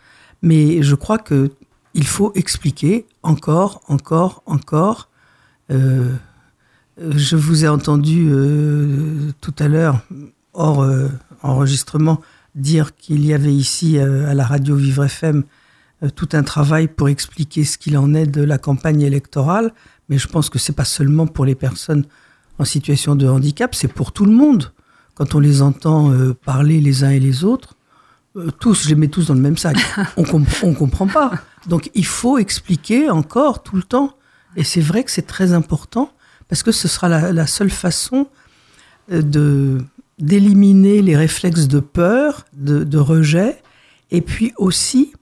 [0.40, 1.50] Mais je crois que
[1.94, 5.08] il faut expliquer encore, encore, encore.
[5.70, 6.10] Euh,
[6.98, 10.00] je vous ai entendu euh, tout à l'heure,
[10.52, 11.08] hors euh,
[11.42, 12.20] enregistrement,
[12.54, 15.42] dire qu'il y avait ici à la radio Vivre FM
[16.14, 19.72] tout un travail pour expliquer ce qu'il en est de la campagne électorale.
[20.08, 22.04] Mais je pense que c'est pas seulement pour les personnes
[22.58, 24.72] en situation de handicap, c'est pour tout le monde.
[25.14, 26.12] Quand on les entend
[26.44, 27.74] parler les uns et les autres,
[28.60, 29.76] tous, je les mets tous dans le même sac.
[30.16, 31.32] On, comp on comprend pas.
[31.66, 34.16] Donc il faut expliquer encore tout le temps.
[34.56, 36.12] Et c'est vrai que c'est très important
[36.48, 38.28] parce que ce sera la, seule façon
[39.10, 39.78] euh, de
[40.18, 43.60] d'éliminer les réflexes de peur, de, rejet,
[44.10, 45.12] et puis aussi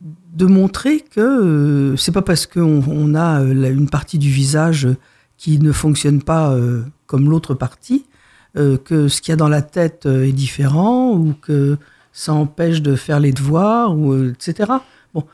[0.00, 4.88] de montrer que euh, c'est pas parce qu'on on a euh, une partie du visage
[5.36, 8.06] qui ne fonctionne pas euh, comme l'autre partie
[8.54, 11.78] que ce qu'il y a dans la tête est différent ou que
[12.12, 14.72] ça empêche de faire les devoirs ou etc.
[15.14, 15.24] Bon,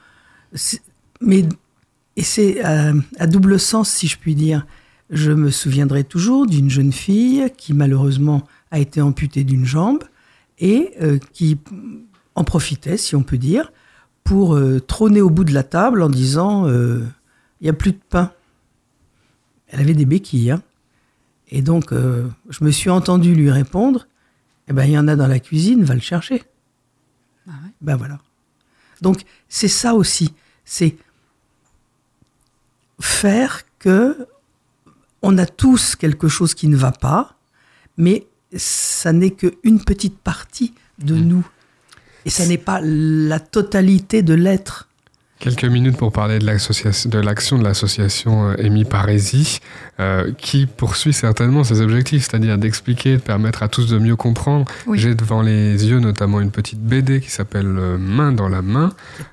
[1.22, 1.46] mais
[2.16, 4.66] et c'est à, à double sens si je puis dire.
[5.10, 10.02] Je me souviendrai toujours d'une jeune fille qui malheureusement a été amputée d'une jambe
[10.58, 11.58] et euh, qui
[12.34, 13.72] en profitait, si on peut dire,
[14.24, 17.04] pour euh, trôner au bout de la table en disant euh,
[17.60, 18.32] il n'y a plus de pain.
[19.68, 20.50] Elle avait des béquilles.
[20.50, 20.62] hein.
[21.48, 24.08] Et donc, euh, je me suis entendu lui répondre
[24.68, 26.42] Eh ben, il y en a dans la cuisine, va le chercher.
[27.46, 27.70] Ah ouais.
[27.80, 28.18] Ben voilà.
[29.02, 30.34] Donc, c'est ça aussi.
[30.64, 30.96] C'est
[33.16, 34.28] faire que
[35.22, 37.36] on a tous quelque chose qui ne va pas,
[37.96, 41.46] mais ça n'est qu'une petite partie de nous.
[42.24, 44.88] Et ça n'est pas la totalité de l'être.
[45.38, 49.60] Quelques minutes pour parler de l'action de l'association euh, Amy Parésie,
[50.00, 54.64] euh, qui poursuit certainement ses objectifs, c'est-à-dire d'expliquer, de permettre à tous de mieux comprendre.
[54.86, 54.98] Oui.
[54.98, 58.92] J'ai devant les yeux notamment une petite BD qui s'appelle euh, Main dans la main.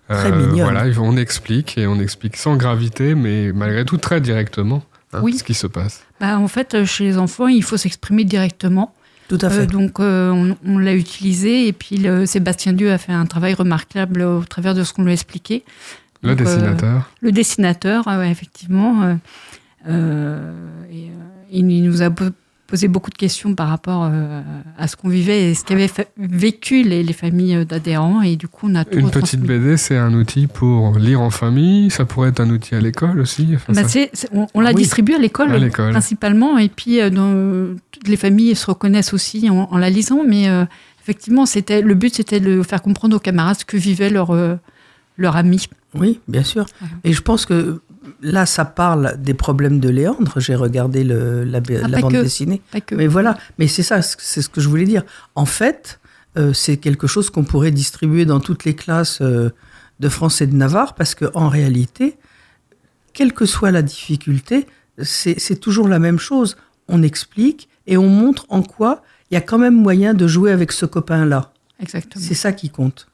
[0.09, 0.61] Très mignonne.
[0.73, 5.37] Voilà, on explique et on explique sans gravité, mais malgré tout très directement hein, Oui.
[5.37, 6.01] ce qui se passe.
[6.19, 8.93] Bah, en fait, euh, chez les enfants, il faut s'exprimer directement.
[9.29, 9.61] Tout à fait.
[9.61, 13.25] Euh, donc, euh, on, on l'a utilisé et puis le, Sébastien Dieu a fait un
[13.25, 15.63] travail remarquable au travers de ce qu'on lui a expliqué.
[16.21, 17.09] Le Donc, euh, dessinateur.
[17.21, 19.15] le dessinateur, euh, ouais, effectivement, euh,
[19.89, 20.53] euh,
[20.91, 21.11] et, euh,
[21.51, 22.09] il nous a
[22.73, 24.41] posé beaucoup de questions par rapport euh,
[24.79, 28.23] à ce qu'on vivait et ce qu'avaient vécu les, les familles d'adhérents.
[28.23, 31.29] Et du coup, on a tout Une petite BD, c'est un outil pour lire en
[31.29, 31.91] famille.
[31.91, 33.47] Ça pourrait être un outil à l'école aussi.
[33.53, 33.99] Enfin, Bah, ça-
[34.33, 34.77] on on l'a Oui.
[34.77, 39.67] distribué à l'école, principalement, et puis euh, dans, toutes les familles se reconnaissent aussi en,
[39.69, 40.65] en la lisant, mais euh,
[41.03, 44.55] effectivement, c'était le but, c'était de faire comprendre aux camarades ce que vivait leur, euh,
[45.17, 45.67] leur ami.
[45.93, 46.65] Oui, bien sûr.
[47.03, 47.81] Et je pense que
[48.23, 50.39] là, ça parle des problèmes de Léandre.
[50.39, 52.21] J'ai regardé le, la, Ah, la bande que.
[52.23, 52.61] dessinée.
[52.91, 55.03] Mais voilà, mais c'est ça, c'est ce que je voulais dire.
[55.35, 55.99] En fait,
[56.37, 59.49] euh, c'est quelque chose qu'on pourrait distribuer dans toutes les classes euh,
[59.99, 62.17] de France et de Navarre, parce que en réalité,
[63.13, 64.65] quelle que soit la difficulté,
[65.01, 66.55] c'est c'est toujours la même chose.
[66.87, 70.51] On explique et on montre en quoi il y a quand même moyen de jouer
[70.51, 71.51] avec ce copain-là.
[71.79, 72.23] Exactement.
[72.23, 73.07] C'est ça qui compte.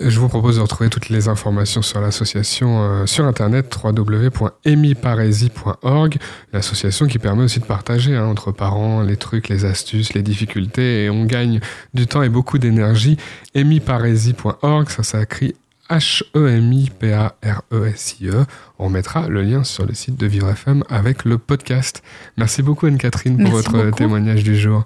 [0.00, 6.18] Je vous propose de retrouver toutes les informations sur l'association euh, sur internet www.emiparésie.org,
[6.52, 11.02] l'association qui permet aussi de partager hein, entre parents les trucs, les astuces, les difficultés
[11.04, 11.58] et on gagne
[11.94, 13.16] du temps et beaucoup d'énergie.
[13.54, 15.56] emiparésie.org, ça s'écrit
[15.90, 18.30] H-E-M-I-P-A-R-E-S-I-E.
[18.30, 18.44] E
[18.78, 22.04] On mettra le lien sur le site de Vivre FM avec le podcast.
[22.36, 23.96] Merci beaucoup Anne-Catherine pour Merci votre beaucoup.
[23.96, 24.84] témoignage du jour.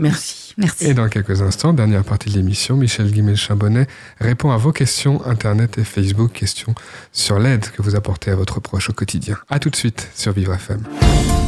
[0.00, 0.54] Merci.
[0.56, 0.86] Merci.
[0.86, 3.86] Et dans quelques instants, dernière partie de l'émission, Michel Guimel-Chambonnet
[4.18, 6.74] répond à vos questions Internet et Facebook, questions
[7.12, 9.36] sur l'aide que vous apportez à votre proche au quotidien.
[9.50, 10.82] A tout de suite sur Vivre FM.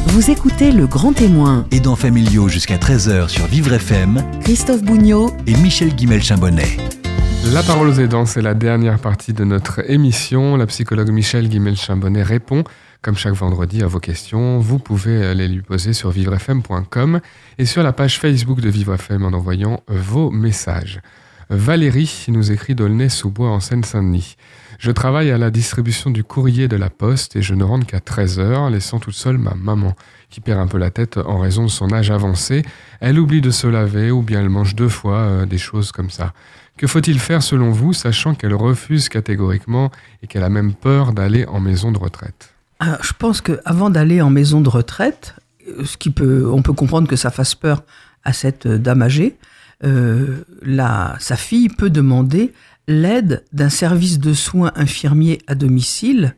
[0.07, 5.55] Vous écoutez Le Grand Témoin, Aidants familiaux jusqu'à 13h sur Vivre FM Christophe Bougnot et
[5.55, 6.77] Michel Guimel-Chambonnet.
[7.51, 10.57] La parole aux aidants, c'est la dernière partie de notre émission.
[10.57, 12.63] La psychologue Michel Guimel-Chambonnet répond,
[13.03, 14.57] comme chaque vendredi, à vos questions.
[14.59, 17.19] Vous pouvez les lui poser sur vivrefm.com
[17.57, 21.01] et sur la page Facebook de Vivre FM en envoyant vos messages.
[21.49, 24.37] Valérie nous écrit d'Aulnay-sous-Bois en Seine-Saint-Denis.
[24.79, 27.99] Je travaille à la distribution du courrier de la poste et je ne rentre qu'à
[27.99, 29.95] 13h, laissant toute seule ma maman,
[30.29, 32.63] qui perd un peu la tête en raison de son âge avancé.
[33.01, 36.09] Elle oublie de se laver ou bien elle mange deux fois, euh, des choses comme
[36.09, 36.33] ça.
[36.77, 41.45] Que faut-il faire selon vous, sachant qu'elle refuse catégoriquement et qu'elle a même peur d'aller
[41.45, 42.52] en maison de retraite?
[42.83, 45.35] Alors, je pense qu'avant d'aller en maison de retraite,
[45.69, 47.83] euh, ce qui peut, on peut comprendre que ça fasse peur
[48.25, 49.37] à cette euh, dame âgée,
[49.85, 52.51] euh, la, sa fille peut demander
[52.89, 56.35] l'aide d'un service de soins infirmiers à domicile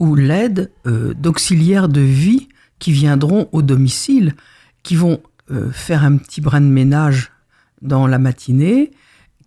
[0.00, 2.48] ou l'aide d'auxiliaires de vie
[2.80, 4.34] qui viendront au domicile,
[4.82, 5.20] qui vont
[5.72, 7.30] faire un petit brin de ménage
[7.80, 8.90] dans la matinée,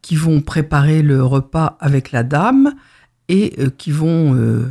[0.01, 2.73] qui vont préparer le repas avec la dame
[3.27, 4.65] et qui vont,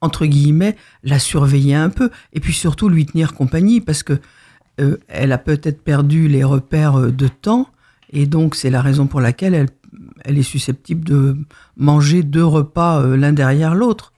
[0.00, 4.20] entre guillemets, la surveiller un peu et puis surtout lui tenir compagnie parce que
[4.80, 7.68] euh, elle a peut-être perdu les repères euh, de temps
[8.12, 9.68] et donc c'est la raison pour laquelle
[10.24, 11.36] elle, est susceptible de
[11.76, 14.12] manger deux repas euh, l'un derrière l'autre.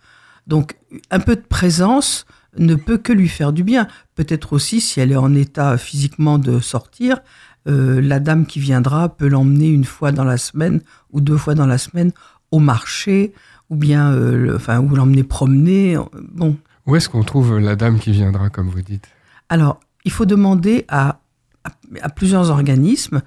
[0.47, 0.77] Donc
[1.11, 2.27] un peu de présence
[2.59, 3.87] ne peut que lui faire du bien.
[4.17, 7.21] Peut-être aussi si elle est en état physiquement de sortir,
[7.67, 10.81] la dame qui viendra peut l'emmener une fois dans la semaine
[11.13, 12.11] ou deux fois dans la semaine
[12.51, 13.33] au marché
[13.71, 15.97] ou bien euh, le- enfin ou l'emmener promener.
[16.33, 16.57] Bon,
[16.87, 19.09] Où est-ce qu'on trouve la dame qui viendra, comme vous dites?
[19.49, 21.21] Alors, il faut demander à,
[21.65, 21.71] à-
[22.03, 23.23] à plusieurs organismes.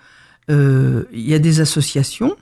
[0.52, 2.36] Euh, il y a des associations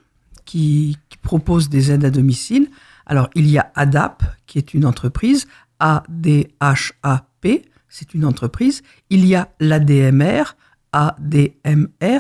[0.46, 2.68] qui, qui proposent des aides à domicile.
[3.06, 5.48] Alors, il y a ADAP, qui est une entreprise,
[5.80, 8.84] A-D-H-A-P, c'est une entreprise.
[9.10, 10.56] Il y a l'ADMR,
[10.94, 12.20] ADMR.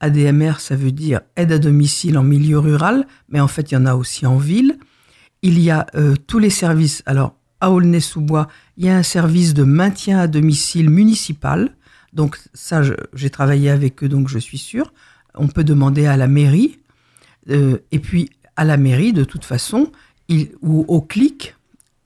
[0.00, 3.76] ADMR, ça veut dire aide à domicile en milieu rural, mais en fait, il y
[3.78, 4.76] en a aussi en ville.
[5.44, 7.02] Il y a euh, tous les services.
[7.04, 11.76] Alors, à Aulnay-sous-Bois, il y a un service de maintien à domicile municipal.
[12.14, 12.80] Donc, ça,
[13.12, 14.94] j'ai travaillé avec eux, donc je suis sûre.
[15.34, 16.78] On peut demander à la mairie.
[17.50, 19.92] Euh, et puis, à la mairie, de toute façon,
[20.62, 21.54] ou au CLIC,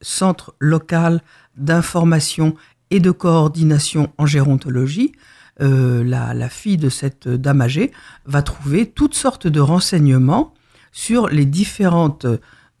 [0.01, 1.21] Centre local
[1.55, 2.55] d'information
[2.89, 5.13] et de coordination en gérontologie,
[5.61, 7.91] euh, la, fille de cette dame âgée
[8.25, 10.53] va trouver toutes sortes de renseignements
[10.91, 12.25] sur les, différentes,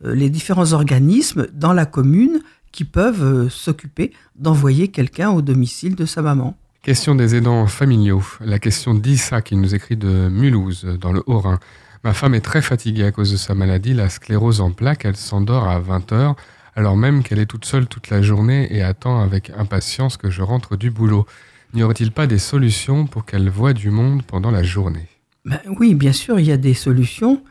[0.01, 6.05] les différents organismes dans la commune qui peuvent euh, s'occuper d'envoyer quelqu'un au domicile de
[6.05, 6.55] sa maman.
[6.81, 8.23] Question des aidants familiaux.
[8.39, 11.59] La question d'Issa qui nous écrit de Mulhouse, dans le Haut-Rhin.
[12.03, 15.03] Ma femme est très fatiguée à cause de sa maladie, la sclérose en plaques.
[15.03, 16.35] Elle s'endort à 20 heures,
[16.75, 20.41] alors même qu'elle est toute seule toute la journée et attend avec impatience que je
[20.41, 21.25] rentre du boulot.
[21.73, 25.07] N'y aurait-il pas des solutions pour qu'elle voie du monde pendant la journée?
[25.43, 27.43] Ben Oui, bien sûr, il y a des solutions.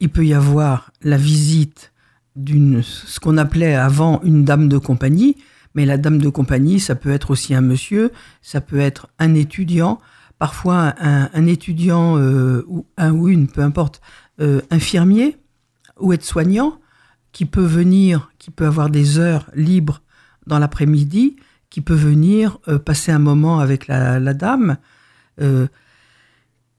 [0.00, 1.92] Il peut y avoir la visite
[2.36, 5.36] d'une ce qu'on appelait avant une dame de compagnie,
[5.74, 9.34] mais la dame de compagnie, ça peut être aussi un monsieur, ça peut être un
[9.34, 9.98] étudiant,
[10.38, 14.00] parfois un, étudiant euh, ou un ou une, peu importe,
[14.40, 15.36] euh, infirmier
[15.98, 16.80] ou aide-soignant
[17.32, 20.02] qui peut venir, qui peut avoir des heures libres
[20.46, 21.36] dans l'après-midi,
[21.70, 24.78] qui peut venir euh, passer un moment avec la, la dame.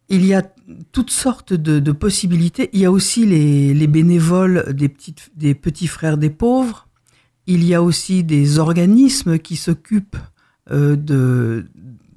[0.10, 0.43] Il y a
[0.91, 2.69] toutes sortes de, possibilités.
[2.74, 6.88] Il y a aussi les, bénévoles des, petites, des petits frères des pauvres.
[7.48, 10.17] Il y a aussi des organismes qui s'occupent
[10.72, 11.67] euh, de,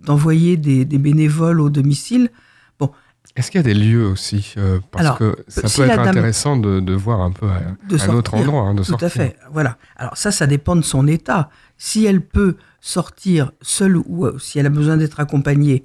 [0.05, 2.31] d'envoyer des, bénévoles au domicile.
[2.78, 2.90] Bon.
[3.37, 6.94] Est-ce qu'il y a des lieux aussi euh, Parce que ça peut être intéressant de,
[6.94, 7.61] voir un peu à,
[8.05, 9.37] un autre endroit, hein, de Tout à fait.
[9.50, 9.76] Voilà.
[9.96, 11.50] Alors ça, ça dépend de son état.
[11.76, 15.83] Si elle peut sortir seule ou si elle a besoin d'être accompagnée,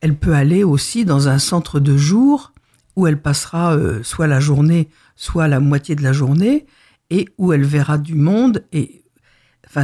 [0.00, 2.52] elle peut aller aussi dans un centre de jour
[2.96, 6.66] où elle passera euh, soit la journée, soit la moitié de la journée,
[7.10, 9.02] et où elle verra du monde, et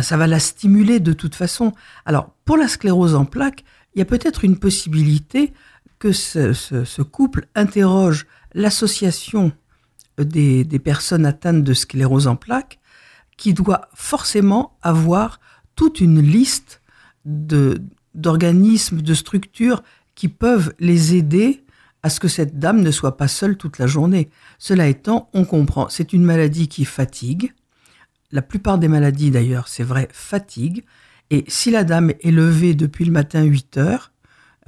[0.03, 1.73] ça va la stimuler de toute façon.
[2.05, 5.53] Alors, pour la sclérose en plaques, il y a peut-être une possibilité
[5.99, 9.53] que ce, couple interroge l'association
[10.19, 12.79] des, des, personnes atteintes de sclérose en plaques,
[13.37, 15.41] qui doit forcément avoir
[15.75, 16.81] toute une liste
[17.25, 19.83] d'organismes, de structures
[20.17, 21.63] qui peuvent les aider
[22.03, 24.29] à ce que cette dame ne soit pas seule toute la journée.
[24.59, 27.53] Cela étant, on comprend, c'est une maladie qui fatigue.
[28.33, 30.85] La plupart des maladies, d'ailleurs, c'est vrai, fatigue.
[31.31, 34.13] Et si la dame est levée depuis le matin 8 heures,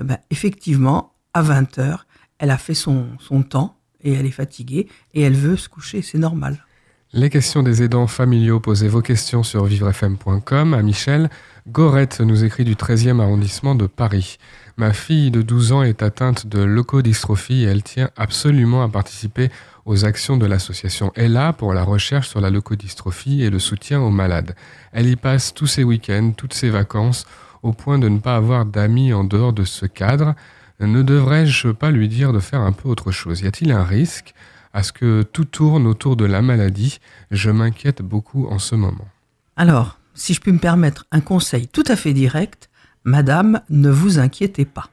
[0.00, 2.06] eh ben, effectivement, à 20 heures,
[2.38, 6.02] elle a fait son, son temps et elle est fatiguée et elle veut se coucher,
[6.02, 6.64] c'est normal.
[7.12, 11.30] Les questions des aidants familiaux, posez vos questions sur vivrefm.com à Michel.
[11.70, 14.38] Gorette nous écrit du 13e arrondissement de Paris.
[14.78, 19.50] Ma fille de 12 ans est atteinte de leucodystrophie et elle tient absolument à participer
[19.84, 24.08] aux actions de l'association ELA pour la recherche sur la leucodystrophie et le soutien aux
[24.08, 24.54] malades.
[24.92, 27.26] Elle y passe tous ses week-ends, toutes ses vacances,
[27.62, 30.34] au point de ne pas avoir d'amis en dehors de ce cadre.
[30.80, 33.42] Ne devrais-je pas lui dire de faire un peu autre chose?
[33.42, 34.32] Y a-t-il un risque
[34.72, 36.98] à ce que tout tourne autour de la maladie?
[37.30, 39.08] Je m'inquiète beaucoup en ce moment.
[39.56, 42.68] Alors, si je puis me permettre un conseil tout à fait direct,
[43.04, 44.90] Madame, ne vous inquiétez pas.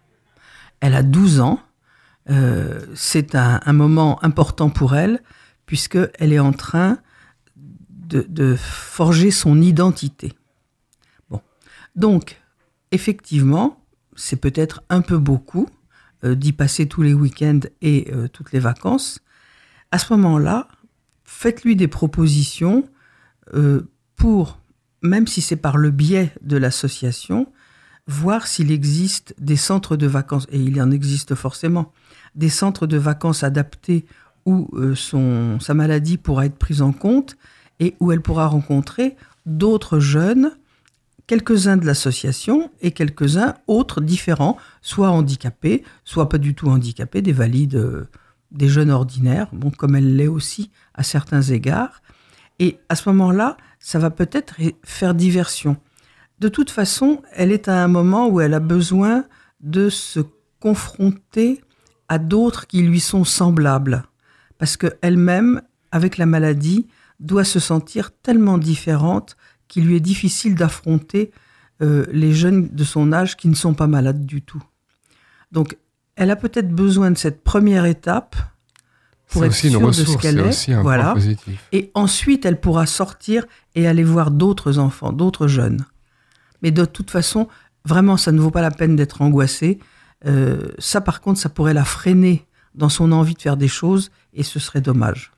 [0.80, 1.60] Elle a 12 ans.
[2.30, 5.22] Euh, c'est un, moment important pour elle,
[5.66, 7.00] puisqu'elle est en train
[7.56, 10.34] de, forger son identité.
[11.30, 11.42] Bon.
[11.96, 12.40] Donc,
[12.92, 13.84] effectivement,
[14.16, 15.68] c'est peut-être un peu beaucoup
[16.24, 19.20] euh, d'y passer tous les week-ends et euh, toutes les vacances.
[19.92, 20.68] À ce moment-là,
[21.24, 22.88] faites-lui des propositions
[24.16, 24.60] pour,
[25.06, 27.48] même si c'est par le biais de l'association,
[28.08, 31.92] voir s'il existe des centres de vacances, et il en existe forcément,
[32.36, 34.06] des centres de vacances adaptés
[34.46, 37.38] où euh, son, sa maladie pourra être prise en compte
[37.80, 39.16] et où elle pourra rencontrer
[39.46, 40.52] d'autres jeunes,
[41.28, 47.34] quelques-uns de l'association et quelques-uns autres différents, soit handicapés, soit pas du tout handicapés, des
[47.34, 48.08] valides, euh,
[48.52, 52.02] des jeunes ordinaires, bon, comme elle l'est aussi à certains égards.
[52.60, 55.78] Et à ce moment-là, ça va peut-être faire diversion
[56.40, 59.26] de toute façon, elle est à un moment où elle a besoin
[59.62, 60.20] de se
[60.60, 61.62] confronter
[62.08, 64.04] à d'autres qui lui sont semblables.
[64.58, 66.88] Parce qu'elle-même, avec la maladie,
[67.20, 71.32] doit se sentir tellement différente qu'il lui est difficile d'affronter
[71.82, 74.64] euh, les jeunes de son âge qui ne sont pas malades du tout.
[75.52, 75.78] Donc,
[76.16, 78.36] elle a peut-être besoin de cette première étape
[79.30, 80.74] pour être sûre de ce qu'elle est.
[80.82, 81.16] voilà.
[81.72, 85.86] Et ensuite, elle pourra sortir et aller voir d'autres enfants, d'autres jeunes.
[86.62, 87.48] Mais de toute façon,
[87.84, 89.80] vraiment, ça ne vaut pas la peine d'être angoissé.
[90.26, 94.12] Euh, ça, par contre, ça pourrait la freiner dans son envie de faire des choses
[94.34, 95.32] et ce serait dommage.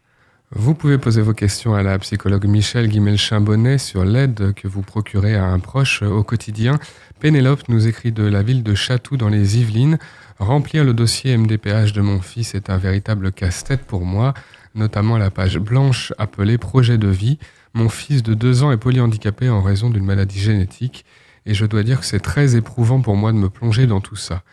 [0.56, 5.36] Vous pouvez poser vos questions à la psychologue Michel Guimel-Chambonnet sur l'aide que vous procurez
[5.36, 6.80] à un proche au quotidien.
[7.20, 9.98] Pénélope nous écrit de la ville de Chatou dans les Yvelines.
[10.40, 14.36] Remplir le dossier MDPH de mon fils est un véritable casse-tête pour moi,
[14.76, 17.40] notamment la page blanche appelée Projet de vie.
[17.74, 21.06] Mon fils de deux ans est polyhandicapé en raison d'une maladie génétique
[21.48, 24.16] et je dois dire que c'est très éprouvant pour moi de me plonger dans tout
[24.16, 24.44] ça.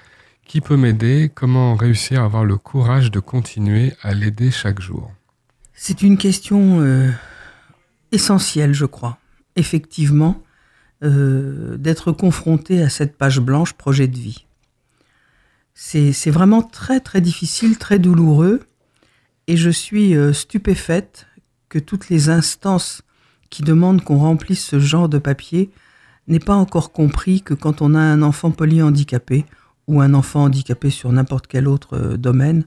[0.47, 1.30] Qui peut m'aider?
[1.35, 5.12] Comment réussir à avoir le courage de continuer à l'aider chaque jour?
[5.74, 7.11] C'est une question euh,
[8.12, 9.18] essentielle, je crois.
[9.57, 10.43] Effectivement,
[11.03, 14.47] euh, d'être confronté à cette page blanche projet de vie.
[15.75, 18.61] C'est vraiment très très difficile, très douloureux,
[19.49, 21.27] et je suis euh, stupéfaite
[21.68, 23.03] que toutes les instances
[23.51, 25.70] qui demandent qu'on remplisse ce genre de papier
[26.29, 29.45] n'aient pas encore compris que quand on a un enfant polyhandicapé
[29.89, 32.66] ou un enfant handicapé sur n'importe quel autre euh, domaine,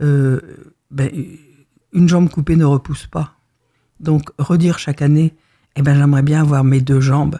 [0.00, 0.40] euh,
[0.92, 1.10] ben,
[1.92, 3.34] une jambe coupée ne repousse pas.
[3.98, 5.34] Donc redire chaque année,
[5.76, 7.38] eh ben, j'aimerais bien avoir mes deux jambes,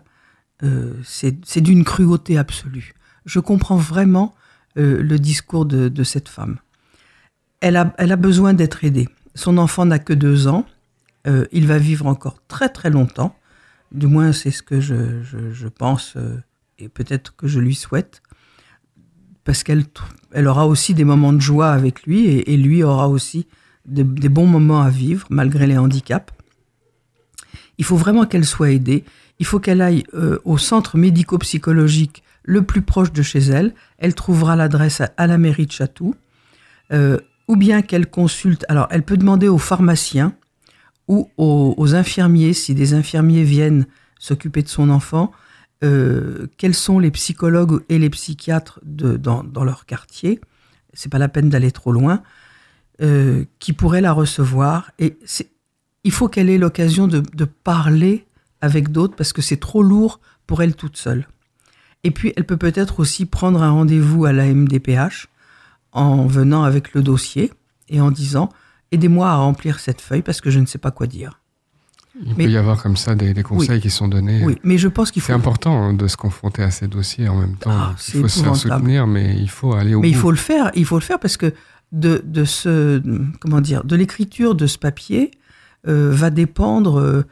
[1.05, 2.95] c'est d'une cruauté absolue.
[3.27, 4.35] Je comprends vraiment
[4.77, 6.59] le discours de, cette femme
[7.65, 9.09] elle a, besoin d'être aidée.
[9.35, 10.67] Son enfant n'a que deux ans.
[11.27, 13.35] Euh, il va vivre encore très très longtemps.
[13.91, 16.37] Du moins, c'est ce que je, pense euh,
[16.79, 18.23] et peut-être que je lui souhaite.
[19.45, 19.85] Parce qu'elle
[20.33, 23.47] elle aura aussi des moments de joie avec lui et, lui aura aussi
[23.87, 26.33] des bons moments à vivre malgré les handicaps.
[27.79, 29.05] Il faut vraiment qu'elle soit aidée.
[29.39, 33.75] Il faut qu'elle aille euh, au centre médico-psychologique le plus proche de chez elle.
[33.99, 36.15] Elle trouvera l'adresse à, la mairie de Chatou
[37.49, 40.35] ou bien qu'elle consulte, alors elle peut demander aux pharmaciens
[41.09, 43.87] ou aux, infirmiers, si des infirmiers viennent
[44.19, 45.33] s'occuper de son enfant,
[45.83, 50.41] euh, quels sont les psychologues et les psychiatres dans, leur quartier,
[50.95, 52.23] c'est pas la peine d'aller trop loin,
[53.03, 54.93] euh, qui pourraient la recevoir.
[54.99, 55.19] Et
[56.05, 58.27] il faut qu'elle ait l'occasion de parler
[58.63, 61.27] avec d'autres parce que c'est trop lourd pour elle toute seule.
[62.05, 65.29] Et puis, elle peut peut-être aussi prendre un rendez-vous à la MDPH
[65.93, 67.53] en venant avec le dossier
[67.89, 68.51] et en disant
[68.93, 71.41] aidez-moi à remplir cette feuille parce que je ne sais pas quoi dire.
[72.25, 74.45] Il peut y avoir comme ça des, conseils qui sont donnés.
[74.45, 75.29] Oui, mais je pense qu'il faut.
[75.29, 77.73] C'est important hein, de se confronter à ces dossiers en même temps.
[77.73, 80.03] Ah, il faut se faire soutenir, mais il faut aller au bout.
[80.03, 80.71] Mais il faut le faire.
[80.77, 81.53] Il faut le faire parce que
[81.91, 83.03] de, de ce
[83.41, 85.33] comment dire de l'écriture de ce papier
[85.89, 87.27] euh, va dépendre euh,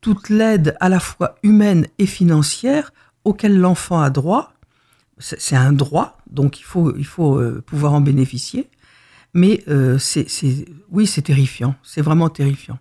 [0.00, 2.92] toute l'aide à la fois humaine et financière
[3.26, 4.52] auquel l'enfant a droit
[5.18, 8.68] c'est un droit, donc il faut, il faut euh, pouvoir en bénéficier.
[9.34, 10.26] Mais euh, c'est,
[10.90, 12.78] oui, c'est terrifiant, c'est vraiment terrifiant.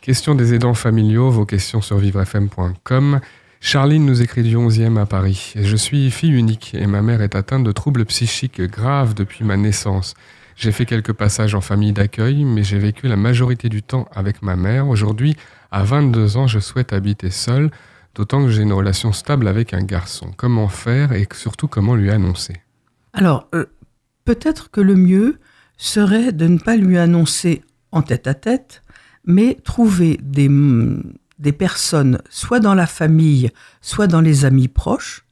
[0.00, 3.20] Question des aidants familiaux, vos questions sur vivrefm.com.
[3.60, 5.52] Charline nous écrit du 11e à Paris.
[5.56, 9.58] Je suis fille unique et ma mère est atteinte de troubles psychiques graves depuis ma
[9.58, 10.14] naissance.
[10.56, 14.40] J'ai fait quelques passages en famille d'accueil, mais j'ai vécu la majorité du temps avec
[14.40, 14.88] ma mère.
[14.88, 15.36] Aujourd'hui,
[15.70, 17.70] à 22 ans, je souhaite habiter seule
[18.14, 20.30] d'autant que j'ai une relation stable avec un garçon.
[20.36, 22.56] Comment faire et surtout comment lui annoncer?
[23.12, 23.66] Alors, euh,
[24.24, 25.38] peut-être que le mieux
[25.76, 28.82] serait de ne pas lui annoncer en tête à tête,
[29.24, 33.50] mais trouver des, mm, des personnes, soit dans la famille,
[33.80, 35.24] soit dans les amis proches.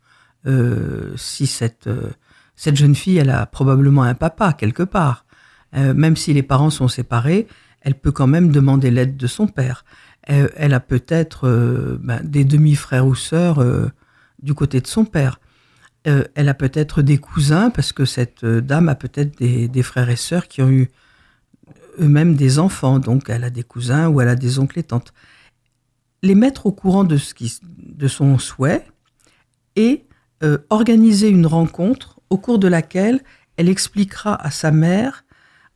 [0.47, 2.11] Euh, si cette, euh,
[2.57, 5.25] cette jeune fille, elle a probablement un papa quelque part.
[5.75, 7.47] même si les parents sont séparés,
[7.83, 9.85] elle peut quand même demander l'aide de son père.
[10.31, 13.91] Euh, elle, a peut-être euh, ben, des demi-frères ou sœurs euh,
[14.43, 15.41] du côté de son père.
[16.05, 20.49] elle a peut-être des cousins, parce que cette dame a peut-être des, frères et sœurs
[20.49, 20.89] qui ont eu
[22.01, 25.13] eux-mêmes des enfants, donc elle a des cousins ou elle a des oncles et tantes.
[26.23, 28.87] Les mettre au courant de, ce qui, de son souhait
[29.77, 30.07] et
[30.71, 33.21] organiser une rencontre au cours de laquelle
[33.59, 35.25] elle expliquera à sa mère,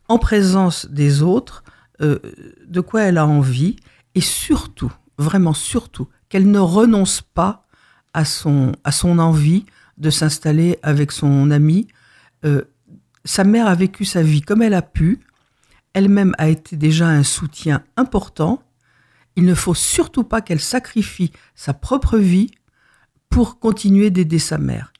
[0.07, 1.63] en présence des autres,
[1.99, 3.75] de quoi elle a envie
[4.15, 7.65] et surtout, vraiment surtout, qu'elle ne renonce pas
[8.13, 9.65] à son, à son envie
[9.97, 11.87] de s'installer avec son ami.
[12.45, 12.63] Euh,
[13.25, 15.19] sa mère a vécu sa vie comme elle a pu.
[15.93, 18.63] Elle-même a été déjà un soutien important.
[19.35, 22.51] Il ne faut surtout pas qu'elle sacrifie sa propre vie
[23.29, 24.93] pour continuer d'aider sa mère.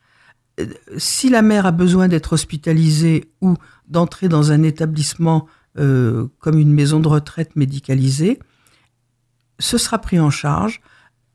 [0.60, 3.56] Euh, si la mère a besoin d'être hospitalisée ou
[3.88, 5.48] d'entrer dans un établissement
[5.78, 8.40] euh, comme une maison de retraite médicalisée,
[9.60, 10.82] ce sera pris en charge.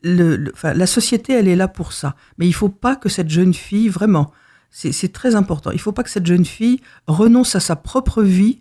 [0.02, 2.14] Le, la société, elle est là pour ça.
[2.38, 4.32] Mais il ne faut pas que cette jeune fille, vraiment,
[4.70, 8.22] c'est très important, il ne faut pas que cette jeune fille renonce à sa propre
[8.22, 8.58] vie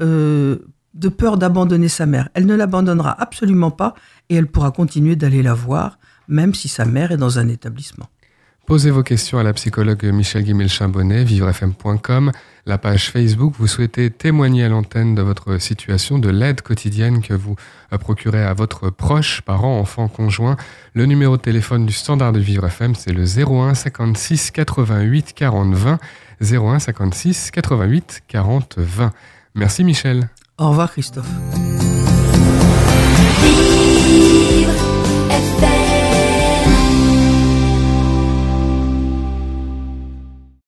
[0.00, 0.58] euh,
[0.94, 2.28] de peur d'abandonner sa mère.
[2.34, 3.94] Elle ne l'abandonnera absolument pas
[4.28, 5.98] et elle pourra continuer d'aller la voir,
[6.28, 8.08] même si sa mère est dans un établissement.
[8.66, 12.32] Posez vos questions à la psychologue Michel Guimel-Chambonnet, vivrefm.com,
[12.64, 13.52] la page Facebook.
[13.58, 17.56] Vous souhaitez témoigner à l'antenne de votre situation, de l'aide quotidienne que vous
[18.00, 20.56] procurez à votre proche, parent, enfant, conjoint.
[20.94, 25.74] Le numéro de téléphone du standard de Vivre FM, c'est le 01 56 88 40
[25.74, 25.98] 20.
[26.40, 29.12] 01 56 88 40 20.
[29.54, 30.30] Merci Michel.
[30.56, 31.28] Au revoir Christophe.